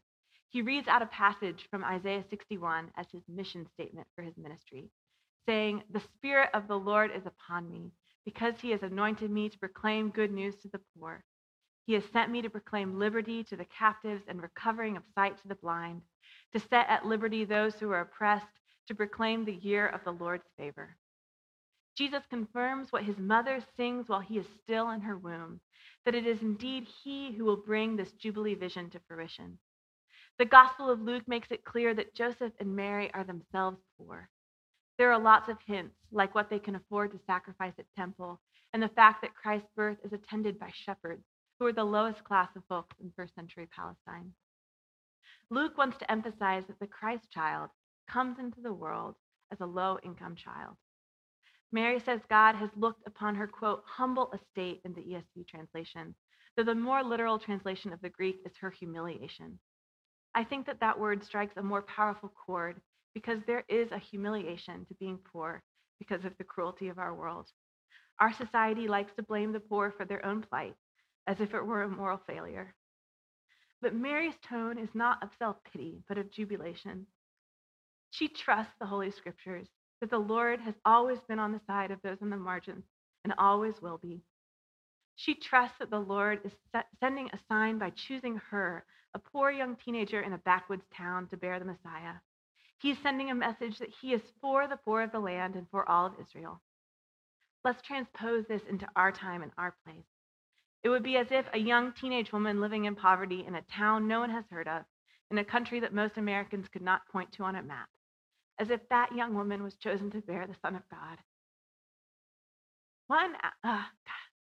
he 0.49 0.61
reads 0.61 0.87
out 0.87 1.01
a 1.01 1.07
passage 1.07 1.67
from 1.69 1.83
Isaiah 1.83 2.23
61 2.29 2.91
as 2.95 3.07
his 3.11 3.23
mission 3.27 3.67
statement 3.73 4.07
for 4.15 4.23
his 4.23 4.37
ministry 4.37 4.89
saying, 5.45 5.83
The 5.91 6.01
Spirit 6.15 6.49
of 6.53 6.67
the 6.67 6.77
Lord 6.77 7.11
is 7.15 7.25
upon 7.25 7.69
me, 7.69 7.91
because 8.25 8.55
he 8.59 8.71
has 8.71 8.81
anointed 8.83 9.29
me 9.29 9.49
to 9.49 9.59
proclaim 9.59 10.09
good 10.09 10.31
news 10.31 10.55
to 10.61 10.69
the 10.69 10.81
poor. 10.97 11.23
He 11.85 11.93
has 11.93 12.03
sent 12.11 12.31
me 12.31 12.41
to 12.41 12.49
proclaim 12.49 12.97
liberty 12.97 13.43
to 13.43 13.55
the 13.55 13.65
captives 13.65 14.23
and 14.27 14.41
recovering 14.41 14.97
of 14.97 15.03
sight 15.13 15.39
to 15.41 15.47
the 15.47 15.55
blind, 15.55 16.01
to 16.53 16.59
set 16.59 16.89
at 16.89 17.05
liberty 17.05 17.45
those 17.45 17.75
who 17.75 17.91
are 17.91 18.01
oppressed, 18.01 18.45
to 18.87 18.95
proclaim 18.95 19.45
the 19.45 19.53
year 19.53 19.87
of 19.87 20.03
the 20.03 20.11
Lord's 20.11 20.47
favor. 20.57 20.95
Jesus 21.97 22.23
confirms 22.29 22.91
what 22.91 23.03
his 23.03 23.17
mother 23.17 23.63
sings 23.77 24.09
while 24.09 24.19
he 24.19 24.37
is 24.37 24.45
still 24.61 24.89
in 24.89 25.01
her 25.01 25.17
womb, 25.17 25.61
that 26.03 26.15
it 26.15 26.27
is 26.27 26.41
indeed 26.41 26.85
he 27.03 27.31
who 27.31 27.45
will 27.45 27.55
bring 27.55 27.95
this 27.95 28.11
Jubilee 28.13 28.55
vision 28.55 28.89
to 28.89 28.99
fruition. 29.07 29.57
The 30.37 30.45
Gospel 30.45 30.89
of 30.89 31.01
Luke 31.01 31.25
makes 31.27 31.51
it 31.51 31.63
clear 31.63 31.93
that 31.93 32.13
Joseph 32.13 32.51
and 32.59 32.75
Mary 32.75 33.09
are 33.13 33.23
themselves 33.23 33.77
poor. 33.97 34.29
There 34.97 35.11
are 35.11 35.19
lots 35.19 35.47
of 35.47 35.57
hints, 35.65 35.95
like 36.11 36.35
what 36.35 36.49
they 36.49 36.59
can 36.59 36.75
afford 36.75 37.11
to 37.11 37.19
sacrifice 37.25 37.73
at 37.79 37.85
temple, 37.95 38.41
and 38.73 38.83
the 38.83 38.89
fact 38.89 39.21
that 39.21 39.35
Christ's 39.35 39.69
birth 39.75 39.97
is 40.03 40.11
attended 40.11 40.59
by 40.59 40.71
shepherds, 40.73 41.23
who 41.57 41.65
are 41.65 41.73
the 41.73 41.83
lowest 41.85 42.23
class 42.25 42.49
of 42.57 42.63
folks 42.67 42.97
in 43.01 43.11
first 43.15 43.33
century 43.35 43.69
Palestine. 43.73 44.33
Luke 45.49 45.77
wants 45.77 45.97
to 45.99 46.11
emphasize 46.11 46.63
that 46.67 46.79
the 46.79 46.87
Christ 46.87 47.31
child 47.31 47.69
comes 48.09 48.37
into 48.39 48.59
the 48.59 48.73
world 48.73 49.15
as 49.51 49.61
a 49.61 49.65
low 49.65 49.97
income 50.03 50.35
child. 50.35 50.75
Mary 51.75 51.99
says 51.99 52.21
God 52.29 52.55
has 52.55 52.69
looked 52.77 53.05
upon 53.05 53.35
her, 53.35 53.47
quote, 53.47 53.83
humble 53.85 54.31
estate 54.31 54.79
in 54.85 54.93
the 54.93 55.01
ESV 55.01 55.45
translation, 55.45 56.15
though 56.55 56.63
the 56.63 56.73
more 56.73 57.03
literal 57.03 57.37
translation 57.37 57.91
of 57.91 57.99
the 57.99 58.07
Greek 58.07 58.37
is 58.45 58.55
her 58.61 58.69
humiliation. 58.69 59.59
I 60.33 60.45
think 60.45 60.67
that 60.67 60.79
that 60.79 60.97
word 60.97 61.21
strikes 61.21 61.57
a 61.57 61.61
more 61.61 61.81
powerful 61.81 62.31
chord 62.45 62.79
because 63.13 63.39
there 63.45 63.65
is 63.67 63.91
a 63.91 63.99
humiliation 63.99 64.85
to 64.85 64.93
being 65.01 65.17
poor 65.17 65.61
because 65.99 66.23
of 66.23 66.31
the 66.37 66.45
cruelty 66.45 66.87
of 66.87 66.97
our 66.97 67.13
world. 67.13 67.49
Our 68.21 68.31
society 68.31 68.87
likes 68.87 69.11
to 69.17 69.23
blame 69.23 69.51
the 69.51 69.59
poor 69.59 69.91
for 69.91 70.05
their 70.05 70.25
own 70.25 70.43
plight 70.43 70.75
as 71.27 71.41
if 71.41 71.53
it 71.53 71.65
were 71.65 71.83
a 71.83 71.89
moral 71.89 72.21
failure. 72.25 72.73
But 73.81 73.93
Mary's 73.93 74.37
tone 74.47 74.77
is 74.77 74.95
not 74.95 75.21
of 75.21 75.31
self 75.37 75.57
pity, 75.73 76.03
but 76.07 76.17
of 76.17 76.31
jubilation. 76.31 77.05
She 78.11 78.29
trusts 78.29 78.75
the 78.79 78.85
Holy 78.85 79.11
Scriptures 79.11 79.67
that 80.01 80.09
the 80.09 80.17
Lord 80.17 80.59
has 80.61 80.75
always 80.85 81.19
been 81.27 81.39
on 81.39 81.51
the 81.51 81.61
side 81.67 81.91
of 81.91 82.01
those 82.01 82.17
on 82.21 82.29
the 82.29 82.37
margins 82.37 82.83
and 83.23 83.33
always 83.37 83.81
will 83.81 83.97
be. 83.97 84.21
She 85.15 85.33
trusts 85.33 85.77
that 85.79 85.89
the 85.89 85.99
Lord 85.99 86.41
is 86.43 86.51
sending 86.99 87.29
a 87.29 87.39
sign 87.47 87.77
by 87.77 87.91
choosing 87.91 88.41
her, 88.49 88.85
a 89.13 89.19
poor 89.19 89.49
young 89.49 89.77
teenager 89.77 90.21
in 90.21 90.33
a 90.33 90.37
backwoods 90.39 90.85
town, 90.95 91.27
to 91.29 91.37
bear 91.37 91.57
the 91.57 91.65
Messiah. 91.65 92.15
He's 92.79 92.97
sending 93.01 93.31
a 93.31 93.35
message 93.35 93.79
that 93.79 93.93
he 94.01 94.13
is 94.13 94.21
for 94.41 94.67
the 94.67 94.77
poor 94.77 95.01
of 95.01 95.11
the 95.11 95.19
land 95.19 95.55
and 95.55 95.65
for 95.71 95.89
all 95.89 96.05
of 96.05 96.13
Israel. 96.19 96.61
Let's 97.63 97.81
transpose 97.81 98.45
this 98.47 98.61
into 98.69 98.87
our 98.95 99.11
time 99.11 99.41
and 99.41 99.51
our 99.57 99.73
place. 99.85 100.05
It 100.83 100.89
would 100.89 101.01
be 101.01 101.17
as 101.17 101.27
if 101.31 101.45
a 101.53 101.57
young 101.57 101.93
teenage 101.93 102.31
woman 102.31 102.61
living 102.61 102.85
in 102.85 102.95
poverty 102.95 103.45
in 103.47 103.55
a 103.55 103.61
town 103.61 104.07
no 104.07 104.19
one 104.19 104.29
has 104.29 104.43
heard 104.51 104.67
of, 104.67 104.83
in 105.31 105.37
a 105.37 105.45
country 105.45 105.79
that 105.79 105.93
most 105.93 106.17
Americans 106.17 106.67
could 106.67 106.83
not 106.83 107.07
point 107.07 107.31
to 107.31 107.43
on 107.43 107.55
a 107.55 107.63
map, 107.63 107.89
as 108.59 108.69
if 108.69 108.81
that 108.89 109.15
young 109.15 109.33
woman 109.33 109.63
was 109.63 109.75
chosen 109.75 110.11
to 110.11 110.21
bear 110.21 110.47
the 110.47 110.55
Son 110.61 110.75
of 110.75 110.81
God. 110.89 111.17
One, 113.07 113.33
uh, 113.63 113.83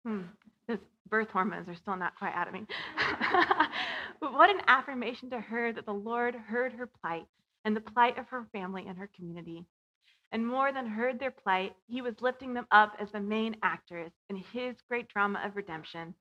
hmm, 0.04 0.21
Those 0.69 0.78
birth 1.09 1.28
hormones 1.31 1.69
are 1.69 1.75
still 1.75 1.97
not 1.97 2.16
quite 2.16 2.35
out 2.35 2.49
of 2.49 2.54
me. 2.54 2.66
but 4.21 4.33
what 4.33 4.50
an 4.50 4.62
affirmation 4.69 5.31
to 5.31 5.40
her 5.40 5.73
that 5.73 5.87
the 5.87 5.92
Lord 5.92 6.35
heard 6.35 6.73
her 6.73 6.87
plight 6.87 7.26
and 7.64 7.75
the 7.75 7.81
plight 7.81 8.19
of 8.19 8.28
her 8.28 8.47
family 8.52 8.85
and 8.87 8.97
her 8.97 9.11
community. 9.16 9.64
And 10.33 10.47
more 10.47 10.73
than 10.73 10.87
heard 10.87 11.19
their 11.19 11.31
plight, 11.31 11.75
he 11.87 12.00
was 12.00 12.14
lifting 12.21 12.54
them 12.54 12.66
up 12.71 12.95
as 12.99 13.11
the 13.12 13.21
main 13.21 13.57
actors 13.62 14.11
in 14.31 14.37
his 14.37 14.76
great 14.88 15.09
drama 15.09 15.42
of 15.45 15.57
redemption. 15.57 16.14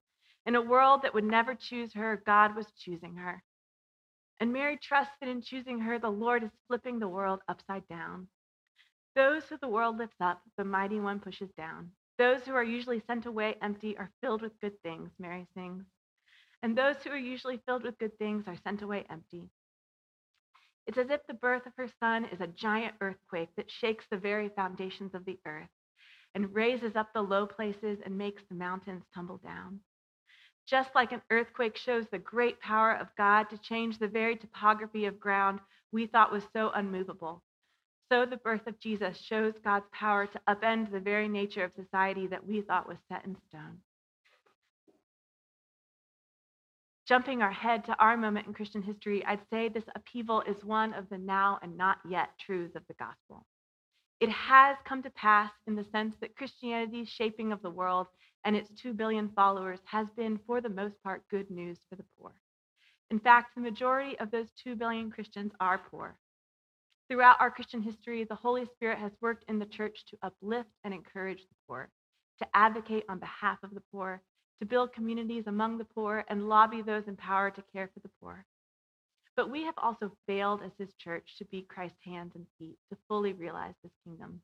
In 0.46 0.56
a 0.56 0.62
world 0.62 1.02
that 1.04 1.14
would 1.14 1.24
never 1.24 1.56
choose 1.56 1.94
her, 1.94 2.22
God 2.26 2.56
was 2.56 2.66
choosing 2.84 3.16
her. 3.16 3.42
And 4.42 4.52
Mary 4.52 4.76
trusts 4.76 5.14
that 5.22 5.30
in 5.30 5.44
choosing 5.44 5.80
her, 5.82 6.00
the 6.00 6.10
Lord 6.10 6.44
is 6.44 6.50
flipping 6.68 6.98
the 6.98 7.08
world 7.08 7.42
upside 7.48 7.88
down. 7.88 8.28
Those 9.16 9.44
who 9.46 9.58
the 9.58 9.68
world 9.68 10.00
lifts 10.00 10.20
up, 10.20 10.42
the 10.58 10.66
mighty 10.66 11.00
one 11.00 11.20
pushes 11.20 11.52
down. 11.56 11.92
Those 12.18 12.42
who 12.42 12.56
are 12.56 12.64
usually 12.64 13.04
sent 13.06 13.28
away 13.28 13.56
empty 13.62 13.96
are 14.00 14.10
filled 14.20 14.42
with 14.42 14.60
good 14.60 14.82
things, 14.82 15.12
Mary 15.20 15.46
sings. 15.54 15.86
And 16.64 16.76
those 16.76 16.96
who 17.04 17.12
are 17.12 17.18
usually 17.18 17.62
filled 17.68 17.84
with 17.84 18.00
good 18.00 18.18
things 18.18 18.48
are 18.48 18.58
sent 18.64 18.82
away 18.82 19.06
empty. 19.12 19.44
It's 20.88 20.98
as 20.98 21.12
if 21.12 21.22
the 21.28 21.36
birth 21.36 21.68
of 21.68 21.74
her 21.78 21.90
son 22.00 22.26
is 22.26 22.42
a 22.42 22.48
giant 22.48 22.96
earthquake 23.00 23.50
that 23.58 23.70
shakes 23.70 24.06
the 24.10 24.18
very 24.18 24.50
foundations 24.50 25.14
of 25.14 25.24
the 25.26 25.40
earth 25.46 25.70
and 26.34 26.56
raises 26.56 26.96
up 26.96 27.14
the 27.14 27.22
low 27.22 27.46
places 27.46 28.00
and 28.04 28.18
makes 28.18 28.42
the 28.50 28.56
mountains 28.56 29.04
tumble 29.14 29.38
down. 29.38 29.82
Just 30.72 30.96
like 30.96 31.12
an 31.12 31.22
earthquake 31.30 31.76
shows 31.76 32.06
the 32.08 32.18
great 32.18 32.62
power 32.62 32.94
of 32.94 33.14
God 33.18 33.50
to 33.50 33.58
change 33.58 34.00
the 34.00 34.08
very 34.08 34.38
topography 34.38 35.06
of 35.06 35.20
ground 35.20 35.60
we 35.92 36.08
thought 36.08 36.32
was 36.32 36.46
so 36.54 36.72
unmovable, 36.74 37.44
so 38.10 38.26
the 38.26 38.38
birth 38.38 38.66
of 38.68 38.80
Jesus 38.80 39.18
shows 39.18 39.54
God's 39.66 39.88
power 39.92 40.28
to 40.28 40.42
upend 40.48 40.90
the 40.90 41.02
very 41.02 41.28
nature 41.28 41.66
of 41.66 41.74
society 41.76 42.26
that 42.28 42.48
we 42.48 42.62
thought 42.62 42.88
was 42.88 43.00
set 43.10 43.26
in 43.26 43.36
stone. 43.50 43.80
Jumping 47.06 47.42
our 47.42 47.52
head 47.52 47.84
to 47.84 47.96
our 48.00 48.16
moment 48.16 48.48
in 48.48 48.54
Christian 48.54 48.82
history, 48.82 49.26
I'd 49.26 49.42
say 49.50 49.68
this 49.68 49.84
upheaval 49.94 50.42
is 50.44 50.64
one 50.64 50.94
of 50.94 51.10
the 51.10 51.18
now 51.18 51.60
and 51.62 51.76
not 51.76 51.98
yet 52.10 52.30
truths 52.40 52.78
of 52.78 52.84
the 52.88 52.94
gospel. 52.94 53.46
It 54.22 54.30
has 54.30 54.78
come 54.86 55.02
to 55.02 55.10
pass 55.10 55.52
in 55.66 55.76
the 55.76 55.84
sense 55.84 56.16
that 56.22 56.36
Christianity's 56.36 57.10
shaping 57.10 57.52
of 57.52 57.62
the 57.64 57.72
world 57.72 58.06
and 58.46 58.56
its 58.56 58.70
2 58.80 58.94
billion 58.94 59.30
followers 59.30 59.80
has 59.86 60.08
been, 60.16 60.40
for 60.46 60.62
the 60.62 60.70
most 60.70 61.02
part, 61.04 61.28
good 61.30 61.50
news 61.50 61.80
for 61.90 61.96
the 61.96 62.06
poor. 62.20 62.32
In 63.10 63.20
fact, 63.20 63.56
the 63.56 63.62
majority 63.62 64.18
of 64.20 64.30
those 64.30 64.52
2 64.64 64.76
billion 64.76 65.10
Christians 65.10 65.54
are 65.60 65.82
poor. 65.90 66.16
Throughout 67.10 67.42
our 67.42 67.50
Christian 67.50 67.82
history, 67.82 68.24
the 68.24 68.36
Holy 68.36 68.66
Spirit 68.66 69.00
has 69.00 69.12
worked 69.22 69.44
in 69.48 69.58
the 69.58 69.66
church 69.66 70.06
to 70.12 70.18
uplift 70.22 70.70
and 70.84 70.94
encourage 70.94 71.42
the 71.42 71.56
poor, 71.68 71.90
to 72.38 72.48
advocate 72.54 73.06
on 73.10 73.18
behalf 73.18 73.58
of 73.64 73.74
the 73.74 73.82
poor, 73.92 74.22
to 74.60 74.68
build 74.68 74.94
communities 74.94 75.48
among 75.48 75.80
the 75.80 75.86
poor, 75.86 76.24
and 76.30 76.48
lobby 76.48 76.84
those 76.84 77.08
in 77.08 77.18
power 77.18 77.50
to 77.50 77.64
care 77.74 77.90
for 77.92 78.00
the 78.02 78.12
poor. 78.22 78.46
But 79.42 79.50
we 79.50 79.64
have 79.64 79.74
also 79.80 80.12
failed 80.28 80.62
as 80.62 80.72
his 80.78 80.94
church 80.94 81.36
to 81.40 81.46
be 81.46 81.64
Christ's 81.64 82.04
hands 82.06 82.36
and 82.36 82.46
feet, 82.60 82.78
to 82.90 82.98
fully 83.08 83.34
realize 83.34 83.74
this 83.82 83.98
kingdom. 84.04 84.40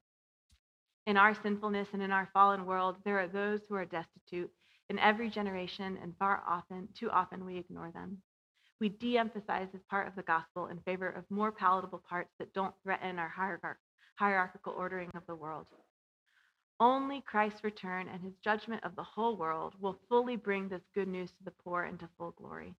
In 1.05 1.17
our 1.17 1.35
sinfulness 1.35 1.89
and 1.93 2.01
in 2.01 2.11
our 2.11 2.27
fallen 2.33 2.65
world, 2.65 2.95
there 3.05 3.19
are 3.19 3.27
those 3.27 3.61
who 3.69 3.75
are 3.75 3.85
destitute 3.85 4.51
in 4.89 4.97
every 4.97 5.29
generation, 5.29 5.99
and 6.01 6.17
far 6.17 6.41
often, 6.47 6.89
too 6.95 7.11
often, 7.11 7.45
we 7.45 7.57
ignore 7.57 7.91
them 7.91 8.23
we 8.79 8.89
de 8.89 9.17
emphasize 9.17 9.67
this 9.71 9.83
part 9.89 10.07
of 10.07 10.15
the 10.15 10.23
gospel 10.23 10.67
in 10.67 10.79
favor 10.79 11.09
of 11.09 11.29
more 11.29 11.51
palatable 11.51 12.01
parts 12.07 12.33
that 12.39 12.53
don't 12.53 12.75
threaten 12.83 13.19
our 13.19 13.33
hierarchical 14.15 14.73
ordering 14.73 15.11
of 15.15 15.25
the 15.27 15.35
world. 15.35 15.67
Only 16.79 17.21
Christ's 17.21 17.63
return 17.63 18.07
and 18.07 18.21
his 18.21 18.37
judgment 18.43 18.83
of 18.83 18.95
the 18.95 19.03
whole 19.03 19.35
world 19.35 19.73
will 19.79 19.99
fully 20.09 20.35
bring 20.35 20.69
this 20.69 20.83
good 20.93 21.07
news 21.07 21.31
to 21.31 21.43
the 21.43 21.51
poor 21.51 21.85
into 21.85 22.07
full 22.17 22.31
glory. 22.31 22.75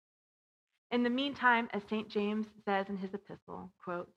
In 0.92 1.04
the 1.04 1.10
meantime, 1.10 1.68
as 1.74 1.84
St. 1.90 2.10
James 2.10 2.48
says 2.64 2.88
in 2.90 2.98
his 2.98 3.14
epistle, 3.14 3.72
quote, 3.84 4.10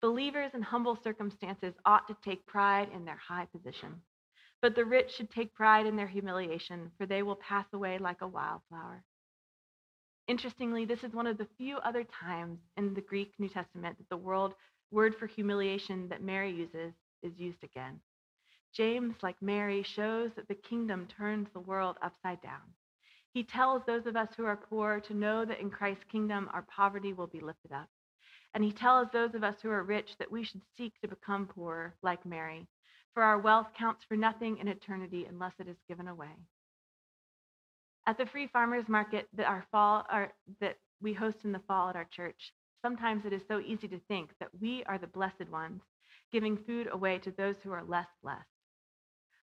believers 0.00 0.52
in 0.54 0.62
humble 0.62 0.96
circumstances 1.02 1.74
ought 1.84 2.06
to 2.06 2.16
take 2.24 2.46
pride 2.46 2.88
in 2.94 3.04
their 3.04 3.16
high 3.16 3.46
position, 3.46 4.00
but 4.62 4.76
the 4.76 4.84
rich 4.84 5.10
should 5.10 5.30
take 5.30 5.54
pride 5.54 5.86
in 5.86 5.96
their 5.96 6.06
humiliation, 6.06 6.92
for 6.96 7.06
they 7.06 7.24
will 7.24 7.36
pass 7.36 7.66
away 7.72 7.98
like 7.98 8.20
a 8.20 8.28
wildflower. 8.28 9.02
Interestingly, 10.28 10.84
this 10.84 11.02
is 11.02 11.14
one 11.14 11.26
of 11.26 11.38
the 11.38 11.48
few 11.56 11.78
other 11.78 12.04
times 12.04 12.58
in 12.76 12.94
the 12.94 13.00
Greek 13.00 13.32
New 13.38 13.48
Testament 13.48 13.96
that 13.98 14.08
the 14.08 14.16
word, 14.16 14.52
word 14.92 15.16
for 15.16 15.26
humiliation 15.26 16.08
that 16.10 16.22
Mary 16.22 16.52
uses 16.52 16.92
is 17.22 17.32
used 17.38 17.64
again. 17.64 17.98
James, 18.72 19.16
like 19.22 19.40
Mary, 19.40 19.82
shows 19.82 20.30
that 20.36 20.46
the 20.46 20.54
kingdom 20.54 21.08
turns 21.08 21.48
the 21.52 21.60
world 21.60 21.96
upside 22.02 22.40
down. 22.42 22.60
He 23.38 23.44
tells 23.44 23.84
those 23.86 24.06
of 24.06 24.16
us 24.16 24.30
who 24.36 24.46
are 24.46 24.56
poor 24.56 24.98
to 24.98 25.14
know 25.14 25.44
that 25.44 25.60
in 25.60 25.70
Christ's 25.70 26.02
kingdom 26.10 26.50
our 26.52 26.62
poverty 26.62 27.12
will 27.12 27.28
be 27.28 27.38
lifted 27.38 27.70
up. 27.70 27.86
And 28.52 28.64
he 28.64 28.72
tells 28.72 29.06
those 29.12 29.32
of 29.36 29.44
us 29.44 29.54
who 29.62 29.70
are 29.70 29.84
rich 29.84 30.16
that 30.18 30.32
we 30.32 30.42
should 30.42 30.62
seek 30.76 31.00
to 31.00 31.06
become 31.06 31.46
poor, 31.46 31.94
like 32.02 32.26
Mary, 32.26 32.66
for 33.14 33.22
our 33.22 33.38
wealth 33.38 33.68
counts 33.78 34.02
for 34.02 34.16
nothing 34.16 34.58
in 34.58 34.66
eternity 34.66 35.24
unless 35.30 35.52
it 35.60 35.68
is 35.68 35.76
given 35.86 36.08
away. 36.08 36.34
At 38.08 38.18
the 38.18 38.26
free 38.26 38.48
farmers 38.48 38.88
market 38.88 39.28
that 39.34 39.46
our 39.46 39.64
fall 39.70 40.04
our, 40.10 40.32
that 40.60 40.74
we 41.00 41.12
host 41.12 41.44
in 41.44 41.52
the 41.52 41.62
fall 41.68 41.90
at 41.90 41.94
our 41.94 42.08
church, 42.10 42.52
sometimes 42.82 43.24
it 43.24 43.32
is 43.32 43.42
so 43.46 43.60
easy 43.60 43.86
to 43.86 44.00
think 44.08 44.30
that 44.40 44.50
we 44.60 44.82
are 44.86 44.98
the 44.98 45.06
blessed 45.06 45.48
ones, 45.48 45.80
giving 46.32 46.56
food 46.56 46.88
away 46.90 47.18
to 47.18 47.30
those 47.30 47.54
who 47.62 47.70
are 47.70 47.84
less 47.84 48.08
blessed. 48.20 48.42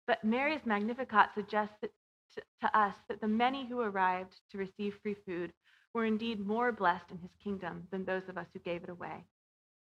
But 0.08 0.24
Mary's 0.24 0.66
Magnificat 0.66 1.28
suggests 1.36 1.76
that, 1.80 1.92
to, 2.34 2.78
us 2.78 2.94
that 3.08 3.20
the 3.20 3.28
many 3.28 3.66
who 3.66 3.80
arrived 3.80 4.34
to 4.50 4.58
receive 4.58 4.94
free 5.02 5.16
food 5.26 5.52
were 5.92 6.04
indeed 6.04 6.44
more 6.44 6.72
blessed 6.72 7.10
in 7.10 7.18
his 7.18 7.30
kingdom 7.42 7.86
than 7.90 8.04
those 8.04 8.28
of 8.28 8.36
us 8.36 8.46
who 8.52 8.58
gave 8.60 8.82
it 8.82 8.90
away. 8.90 9.24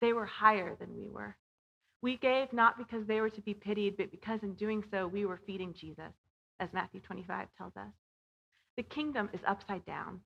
They 0.02 0.13
were 0.13 0.26
higher 0.26 0.76
than 0.80 0.95
we 0.95 1.08
were. 1.10 1.36
We 2.02 2.17
gave 2.17 2.54
not 2.54 2.78
because 2.78 3.08
they 3.08 3.21
were 3.21 3.32
to 3.32 3.41
be 3.41 3.54
pitied, 3.54 3.98
but 3.98 4.12
because 4.12 4.43
in 4.43 4.54
doing 4.54 4.84
so 4.91 5.08
we 5.08 5.26
were 5.26 5.39
feeding 5.48 5.74
Jesus, 5.74 6.13
as 6.60 6.69
Matthew 6.74 7.00
25 7.02 7.48
tells 7.58 7.76
us. 7.76 7.93
The 8.78 8.84
kingdom 8.84 9.30
is 9.34 9.39
upside 9.48 9.86
down. 9.86 10.19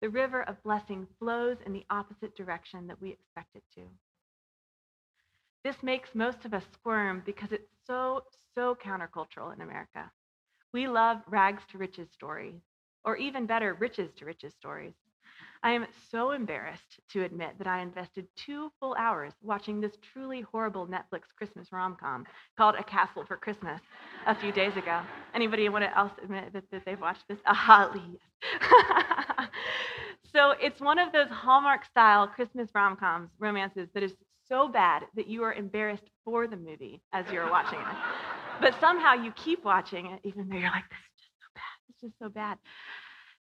The 0.00 0.10
river 0.10 0.42
of 0.42 0.62
blessing 0.62 1.08
flows 1.18 1.56
in 1.64 1.72
the 1.72 1.86
opposite 1.90 2.36
direction 2.36 2.86
that 2.86 3.00
we 3.00 3.10
expect 3.10 3.56
it 3.56 3.64
to. 3.74 3.82
This 5.64 5.82
makes 5.82 6.14
most 6.14 6.44
of 6.44 6.52
us 6.52 6.64
squirm 6.74 7.22
because 7.24 7.50
it's 7.50 7.70
so, 7.86 8.24
so 8.54 8.76
countercultural 8.84 9.54
in 9.54 9.62
America. 9.62 10.10
We 10.74 10.88
love 10.88 11.18
rags 11.28 11.62
to 11.70 11.78
riches 11.78 12.08
stories, 12.12 12.60
or 13.04 13.16
even 13.16 13.46
better, 13.46 13.74
riches 13.74 14.10
to 14.16 14.24
riches 14.24 14.54
stories. 14.58 14.92
I 15.62 15.70
am 15.70 15.86
so 16.10 16.32
embarrassed 16.32 16.98
to 17.12 17.22
admit 17.22 17.50
that 17.58 17.68
I 17.68 17.80
invested 17.80 18.26
two 18.34 18.72
full 18.80 18.96
hours 18.98 19.34
watching 19.40 19.80
this 19.80 19.92
truly 20.12 20.40
horrible 20.40 20.88
Netflix 20.88 21.22
Christmas 21.38 21.70
rom-com 21.70 22.26
called 22.58 22.74
A 22.74 22.82
Castle 22.82 23.24
for 23.24 23.36
Christmas 23.36 23.80
a 24.26 24.34
few 24.34 24.50
days 24.50 24.76
ago. 24.76 25.00
Anybody 25.32 25.68
want 25.68 25.84
to 25.84 25.96
else 25.96 26.12
admit 26.20 26.52
that, 26.52 26.64
that 26.72 26.84
they've 26.84 27.00
watched 27.00 27.22
this? 27.28 27.38
Aha, 27.46 27.94
yes. 27.94 29.48
so 30.34 30.54
it's 30.60 30.80
one 30.80 30.98
of 30.98 31.12
those 31.12 31.28
Hallmark-style 31.28 32.26
Christmas 32.26 32.68
rom-coms, 32.74 33.30
romances 33.38 33.88
that 33.94 34.02
is 34.02 34.14
so 34.48 34.66
bad 34.66 35.04
that 35.14 35.28
you 35.28 35.44
are 35.44 35.54
embarrassed 35.54 36.10
for 36.24 36.48
the 36.48 36.56
movie 36.56 37.00
as 37.12 37.24
you're 37.30 37.48
watching 37.48 37.78
it. 37.78 38.43
But 38.60 38.74
somehow 38.80 39.14
you 39.14 39.32
keep 39.32 39.64
watching 39.64 40.06
it, 40.06 40.20
even 40.24 40.48
though 40.48 40.56
you're 40.56 40.70
like, 40.70 40.88
this 40.88 40.98
is 40.98 41.20
just 41.20 41.38
so 41.40 41.48
bad. 41.54 41.78
It's 41.88 42.00
just 42.00 42.18
so 42.18 42.28
bad. 42.28 42.58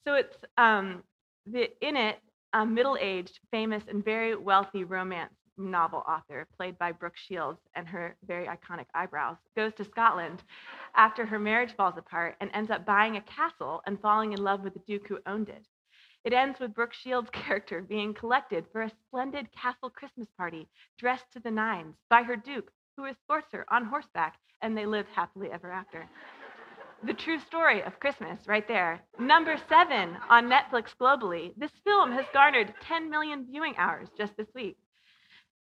So 0.06 0.14
it's 0.16 0.36
um, 0.58 1.04
the, 1.46 1.70
in 1.88 1.96
it, 1.96 2.20
a 2.54 2.66
middle 2.66 2.98
aged, 3.00 3.40
famous, 3.52 3.84
and 3.90 4.04
very 4.04 4.36
wealthy 4.36 4.84
romance 4.84 5.34
novel 5.58 6.04
author, 6.08 6.48
played 6.56 6.78
by 6.78 6.92
Brooke 6.92 7.18
Shields 7.18 7.60
and 7.76 7.88
her 7.88 8.16
very 8.26 8.48
iconic 8.48 8.86
eyebrows, 8.94 9.38
goes 9.56 9.74
to 9.76 9.86
Scotland 9.86 10.44
after 10.96 11.26
her 11.26 11.40
marriage 11.40 11.76
falls 11.76 11.98
apart 11.98 12.36
and 12.42 12.50
ends 12.54 12.72
up 12.72 12.86
buying 12.86 13.18
a 13.18 13.22
castle 13.22 13.82
and 13.86 14.00
falling 14.00 14.34
in 14.34 14.44
love 14.44 14.62
with 14.62 14.74
the 14.74 14.82
Duke 14.88 15.08
who 15.08 15.20
owned 15.26 15.50
it. 15.50 15.66
It 16.24 16.34
ends 16.34 16.60
with 16.60 16.74
Brooke 16.74 16.94
Shields' 16.94 17.30
character 17.34 17.82
being 17.82 18.14
collected 18.14 18.66
for 18.72 18.82
a 18.82 18.92
splendid 19.08 19.48
castle 19.52 19.90
Christmas 19.90 20.28
party, 20.38 20.68
dressed 20.98 21.32
to 21.34 21.40
the 21.40 21.52
nines, 21.52 21.96
by 22.10 22.24
her 22.24 22.36
Duke, 22.36 22.72
who 22.98 23.06
escorts 23.06 23.48
her 23.54 23.66
on 23.72 23.86
horseback, 23.86 24.36
and 24.62 24.76
they 24.76 24.86
live 24.86 25.06
happily 25.16 25.48
ever 25.54 25.72
after 25.72 26.10
the 27.06 27.14
true 27.14 27.40
story 27.40 27.82
of 27.84 28.00
Christmas 28.00 28.40
right 28.48 28.68
there. 28.68 29.00
Number 29.20 29.56
seven 29.70 30.18
on 30.30 30.50
Netflix 30.50 30.88
globally. 31.00 31.54
This 31.58 31.72
film 31.84 32.12
has 32.12 32.26
garnered 32.34 32.74
10 32.88 33.10
million 33.10 33.46
viewing 33.46 33.76
hours 33.78 34.08
just 34.18 34.36
this 34.36 34.48
week. 34.56 34.78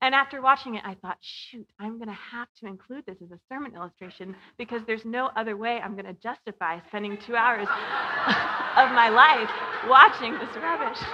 And 0.02 0.14
after 0.14 0.42
watching 0.42 0.76
it, 0.76 0.84
I 0.86 0.96
thought, 0.96 1.18
shoot, 1.22 1.68
I'm 1.80 1.98
going 1.98 2.10
to 2.10 2.18
have 2.32 2.48
to 2.60 2.68
include 2.68 3.06
this 3.06 3.18
as 3.24 3.32
a 3.32 3.40
sermon 3.50 3.76
illustration 3.76 4.36
because 4.58 4.82
there's 4.86 5.06
no 5.06 5.30
other 5.36 5.58
way 5.58 5.80
I'm 5.80 5.94
going 5.94 6.06
to 6.06 6.14
justify 6.14 6.80
spending 6.88 7.18
two 7.26 7.36
hours 7.36 7.68
of 8.78 8.92
my 8.92 9.10
life 9.10 9.50
watching 9.88 10.34
this 10.34 10.56
rubbish. 10.58 11.00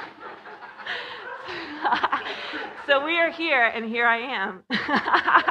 so 2.87 3.05
we 3.05 3.17
are 3.17 3.31
here, 3.31 3.65
and 3.65 3.85
here 3.85 4.07
I 4.07 4.17
am. 4.17 4.63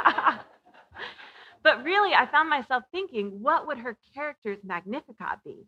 But 1.63 1.85
really, 1.85 2.15
I 2.15 2.27
found 2.27 2.49
myself 2.49 2.85
thinking, 2.91 3.43
what 3.43 3.67
would 3.67 3.79
her 3.79 3.99
character's 4.15 4.65
Magnificat 4.65 5.41
be? 5.45 5.67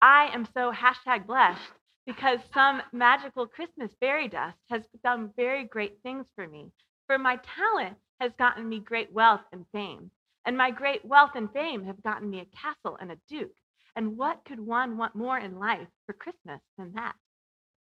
I 0.00 0.30
am 0.34 0.48
so 0.52 0.72
hashtag 0.72 1.26
blessed 1.26 1.60
because 2.06 2.40
some 2.52 2.82
magical 2.92 3.46
Christmas 3.46 3.92
fairy 4.00 4.26
dust 4.26 4.58
has 4.68 4.82
done 5.04 5.32
very 5.36 5.64
great 5.64 5.98
things 6.02 6.26
for 6.34 6.48
me. 6.48 6.72
For 7.06 7.18
my 7.18 7.38
talent 7.56 7.96
has 8.20 8.32
gotten 8.38 8.68
me 8.68 8.80
great 8.80 9.12
wealth 9.12 9.42
and 9.52 9.64
fame, 9.72 10.10
and 10.44 10.56
my 10.56 10.72
great 10.72 11.04
wealth 11.04 11.32
and 11.36 11.52
fame 11.52 11.84
have 11.84 12.02
gotten 12.02 12.28
me 12.28 12.40
a 12.40 12.56
castle 12.56 12.98
and 13.00 13.12
a 13.12 13.18
duke. 13.28 13.54
And 13.94 14.16
what 14.16 14.44
could 14.44 14.58
one 14.58 14.96
want 14.96 15.14
more 15.14 15.38
in 15.38 15.58
life 15.58 15.88
for 16.06 16.14
Christmas 16.14 16.60
than 16.78 16.92
that? 16.94 17.14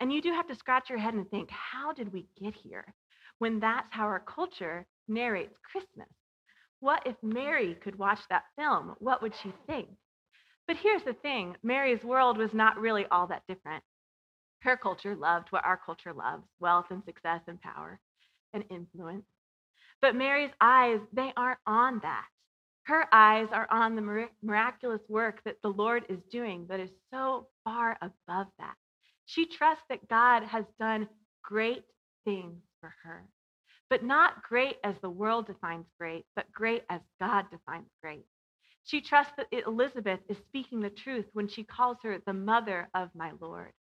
And 0.01 0.13
you 0.13 0.21
do 0.21 0.33
have 0.33 0.49
to 0.49 0.55
scratch 0.57 0.91
your 0.91 0.99
head 0.99 1.15
and 1.15 1.31
think, 1.31 1.49
how 1.51 1.93
did 1.93 2.13
we 2.13 2.27
get 2.39 2.55
here? 2.55 2.93
When 3.39 3.61
that's 3.61 3.89
how 3.91 4.05
our 4.05 4.21
culture 4.21 4.87
narrates 5.09 5.57
Christmas. 5.71 6.09
What 6.85 7.07
if 7.07 7.17
Mary 7.23 7.79
could 7.83 7.99
watch 7.99 8.19
that 8.29 8.45
film? 8.59 8.95
What 8.99 9.23
would 9.23 9.33
she 9.43 9.55
think? 9.67 9.89
But 10.67 10.77
here's 10.77 11.03
the 11.03 11.15
thing 11.15 11.57
Mary's 11.63 12.05
world 12.05 12.37
was 12.37 12.53
not 12.53 12.79
really 12.79 13.07
all 13.11 13.27
that 13.29 13.43
different. 13.49 13.83
Her 14.61 14.77
culture 14.77 15.17
loved 15.17 15.47
what 15.49 15.65
our 15.65 15.81
culture 15.83 16.13
loves 16.13 16.45
wealth 16.61 16.85
and 16.91 17.03
success 17.07 17.41
and 17.49 17.59
power 17.59 17.99
and 18.53 18.65
influence. 18.69 19.25
But 20.03 20.15
Mary's 20.15 20.51
eyes, 20.61 21.01
they 21.15 21.33
aren't 21.39 21.61
on 21.67 22.01
that. 22.03 22.27
Her 22.83 23.07
eyes 23.15 23.49
are 23.51 23.67
on 23.71 23.97
the 23.97 24.29
miraculous 24.43 25.01
work 25.09 25.41
that 25.47 25.57
the 25.63 25.71
Lord 25.71 26.05
is 26.11 26.19
doing 26.31 26.67
that 26.69 26.81
is 26.81 26.91
so 27.11 27.49
far 27.65 27.97
above 28.03 28.49
that. 28.59 28.75
She 29.25 29.47
trusts 29.47 29.85
that 29.89 30.07
God 30.11 30.43
has 30.43 30.67
done 30.79 31.09
great 31.43 31.85
things 32.27 32.61
for 32.83 32.95
her, 33.05 33.25
but 33.95 34.03
not 34.03 34.43
great 34.43 34.79
as 34.83 34.97
the 35.03 35.09
world 35.09 35.47
defines 35.47 35.87
great, 36.01 36.25
but 36.35 36.51
great 36.51 36.83
as 36.91 37.01
God 37.21 37.45
defines 37.49 37.87
great. 38.03 38.27
She 38.83 39.01
trusts 39.01 39.35
that 39.37 39.47
Elizabeth 39.53 40.19
is 40.29 40.37
speaking 40.49 40.81
the 40.81 40.91
truth 40.91 41.27
when 41.33 41.47
she 41.47 41.63
calls 41.63 41.99
her 42.03 42.19
the 42.27 42.33
mother 42.33 42.89
of 42.97 43.11
my 43.15 43.31
Lord. 43.41 43.71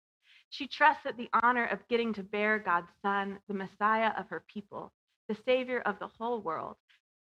She 0.50 0.68
trusts 0.68 1.02
that 1.02 1.16
the 1.16 1.28
honor 1.42 1.66
of 1.66 1.88
getting 1.88 2.14
to 2.14 2.22
bear 2.22 2.60
God's 2.60 2.86
Son, 3.02 3.40
the 3.48 3.54
Messiah 3.54 4.12
of 4.16 4.28
her 4.28 4.44
people, 4.46 4.92
the 5.28 5.36
Savior 5.44 5.80
of 5.80 5.98
the 5.98 6.10
whole 6.16 6.40
world, 6.40 6.76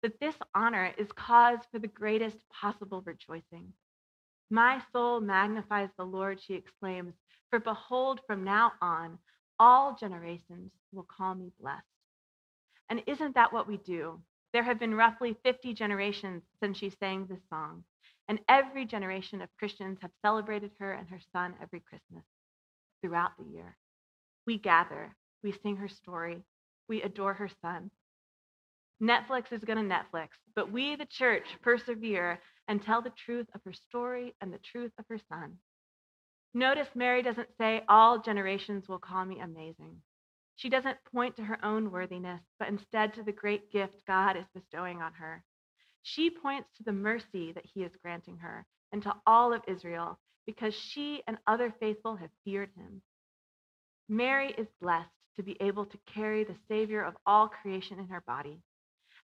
that 0.05 0.21
this 0.21 0.37
honor 0.55 0.95
is 0.97 1.09
cause 1.17 1.59
for 1.73 1.81
the 1.81 1.89
greatest 1.89 2.37
possible 2.49 3.03
rejoicing. 3.05 3.73
My 4.51 4.81
soul 4.93 5.21
magnifies 5.21 5.89
the 5.99 6.05
Lord, 6.05 6.39
she 6.47 6.55
exclaims, 6.55 7.15
for 7.51 7.59
behold, 7.59 8.21
from 8.29 8.45
now 8.45 8.71
on, 8.81 9.19
all 9.59 9.97
generations 9.99 10.71
will 10.93 11.09
call 11.11 11.35
me 11.35 11.51
blessed. 11.61 11.83
And 12.91 13.03
isn't 13.07 13.35
that 13.35 13.53
what 13.53 13.69
we 13.69 13.77
do? 13.79 14.21
There 14.53 14.63
have 14.63 14.79
been 14.79 14.95
roughly 14.95 15.37
50 15.45 15.75
generations 15.75 16.43
since 16.61 16.79
she 16.79 16.91
sang 16.91 17.27
this 17.27 17.43
song, 17.51 17.85
and 18.29 18.41
every 18.49 18.87
generation 18.87 19.43
of 19.43 19.55
Christians 19.59 19.99
have 20.01 20.11
celebrated 20.23 20.73
her 20.79 20.93
and 20.93 21.09
her 21.09 21.21
son 21.33 21.55
every 21.63 21.81
Christmas 21.81 22.25
throughout 23.01 23.33
the 23.39 23.45
year. 23.45 23.77
We 24.47 24.59
gather, 24.59 25.15
we 25.43 25.53
sing 25.53 25.77
her 25.77 25.89
story, 25.89 26.43
we 26.89 27.03
adore 27.03 27.35
her 27.35 27.51
son. 27.61 27.91
Netflix 29.03 29.53
is 29.53 29.63
going 29.63 29.79
to 29.79 29.95
Netflix, 29.95 30.29
but 30.57 30.73
we, 30.73 30.97
the 30.97 31.07
church, 31.07 31.45
persevere 31.63 32.41
and 32.67 32.83
tell 32.83 33.01
the 33.03 33.13
truth 33.25 33.47
of 33.55 33.61
her 33.65 33.73
story 33.73 34.35
and 34.41 34.53
the 34.53 34.59
truth 34.59 34.93
of 34.99 35.05
her 35.09 35.19
son. 35.29 35.59
Notice 36.55 36.89
Mary 36.95 37.23
doesn't 37.23 37.49
say, 37.59 37.83
All 37.89 38.21
generations 38.21 38.89
will 38.89 38.99
call 38.99 39.25
me 39.25 39.41
amazing. 39.41 40.03
She 40.59 40.69
doesn't 40.69 40.99
point 41.13 41.37
to 41.37 41.45
her 41.45 41.65
own 41.65 41.93
worthiness, 41.93 42.43
but 42.59 42.67
instead 42.67 43.15
to 43.15 43.23
the 43.23 43.31
great 43.31 43.71
gift 43.71 44.05
God 44.09 44.37
is 44.37 44.45
bestowing 44.53 45.01
on 45.01 45.13
her. 45.13 45.45
She 46.03 46.31
points 46.31 46.69
to 46.77 46.83
the 46.83 46.93
mercy 46.93 47.53
that 47.53 47.65
he 47.65 47.85
is 47.85 47.97
granting 48.03 48.39
her 48.39 48.67
and 48.91 49.01
to 49.05 49.15
all 49.25 49.53
of 49.53 49.63
Israel 49.69 50.19
because 50.47 50.75
she 50.75 51.23
and 51.29 51.39
other 51.47 51.73
faithful 51.79 52.17
have 52.17 52.31
feared 52.45 52.71
him. 52.77 53.03
Mary 54.09 54.53
is 54.59 54.67
blessed 54.81 55.09
to 55.37 55.45
be 55.45 55.57
able 55.61 55.87
to 55.87 55.99
carry 56.13 56.43
the 56.43 56.57
Savior 56.67 57.05
of 57.05 57.17
all 57.25 57.47
creation 57.47 58.01
in 58.01 58.09
her 58.09 58.25
body. 58.27 58.61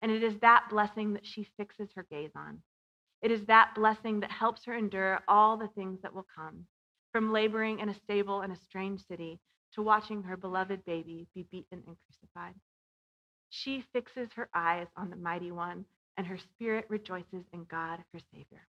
And 0.02 0.12
it 0.12 0.22
is 0.22 0.38
that 0.40 0.66
blessing 0.68 1.14
that 1.14 1.24
she 1.24 1.48
fixes 1.56 1.88
her 1.94 2.04
gaze 2.10 2.32
on. 2.36 2.62
It 3.22 3.30
is 3.30 3.46
that 3.46 3.74
blessing 3.74 4.20
that 4.20 4.30
helps 4.30 4.66
her 4.66 4.74
endure 4.74 5.20
all 5.28 5.56
the 5.56 5.68
things 5.68 6.02
that 6.02 6.12
will 6.12 6.26
come, 6.36 6.66
from 7.10 7.32
laboring 7.32 7.78
in 7.78 7.88
a 7.88 7.94
stable 7.94 8.42
in 8.42 8.50
a 8.50 8.56
strange 8.56 9.00
city 9.06 9.40
to 9.74 9.82
watching 9.82 10.22
her 10.22 10.36
beloved 10.36 10.84
baby 10.84 11.26
be 11.34 11.46
beaten 11.50 11.82
and 11.86 11.96
crucified. 12.06 12.54
She 13.50 13.84
fixes 13.92 14.28
her 14.36 14.48
eyes 14.54 14.86
on 14.96 15.10
the 15.10 15.16
mighty 15.16 15.52
one, 15.52 15.84
and 16.16 16.26
her 16.26 16.38
spirit 16.38 16.86
rejoices 16.88 17.44
in 17.52 17.64
God, 17.70 18.00
her 18.12 18.20
Savior. 18.32 18.66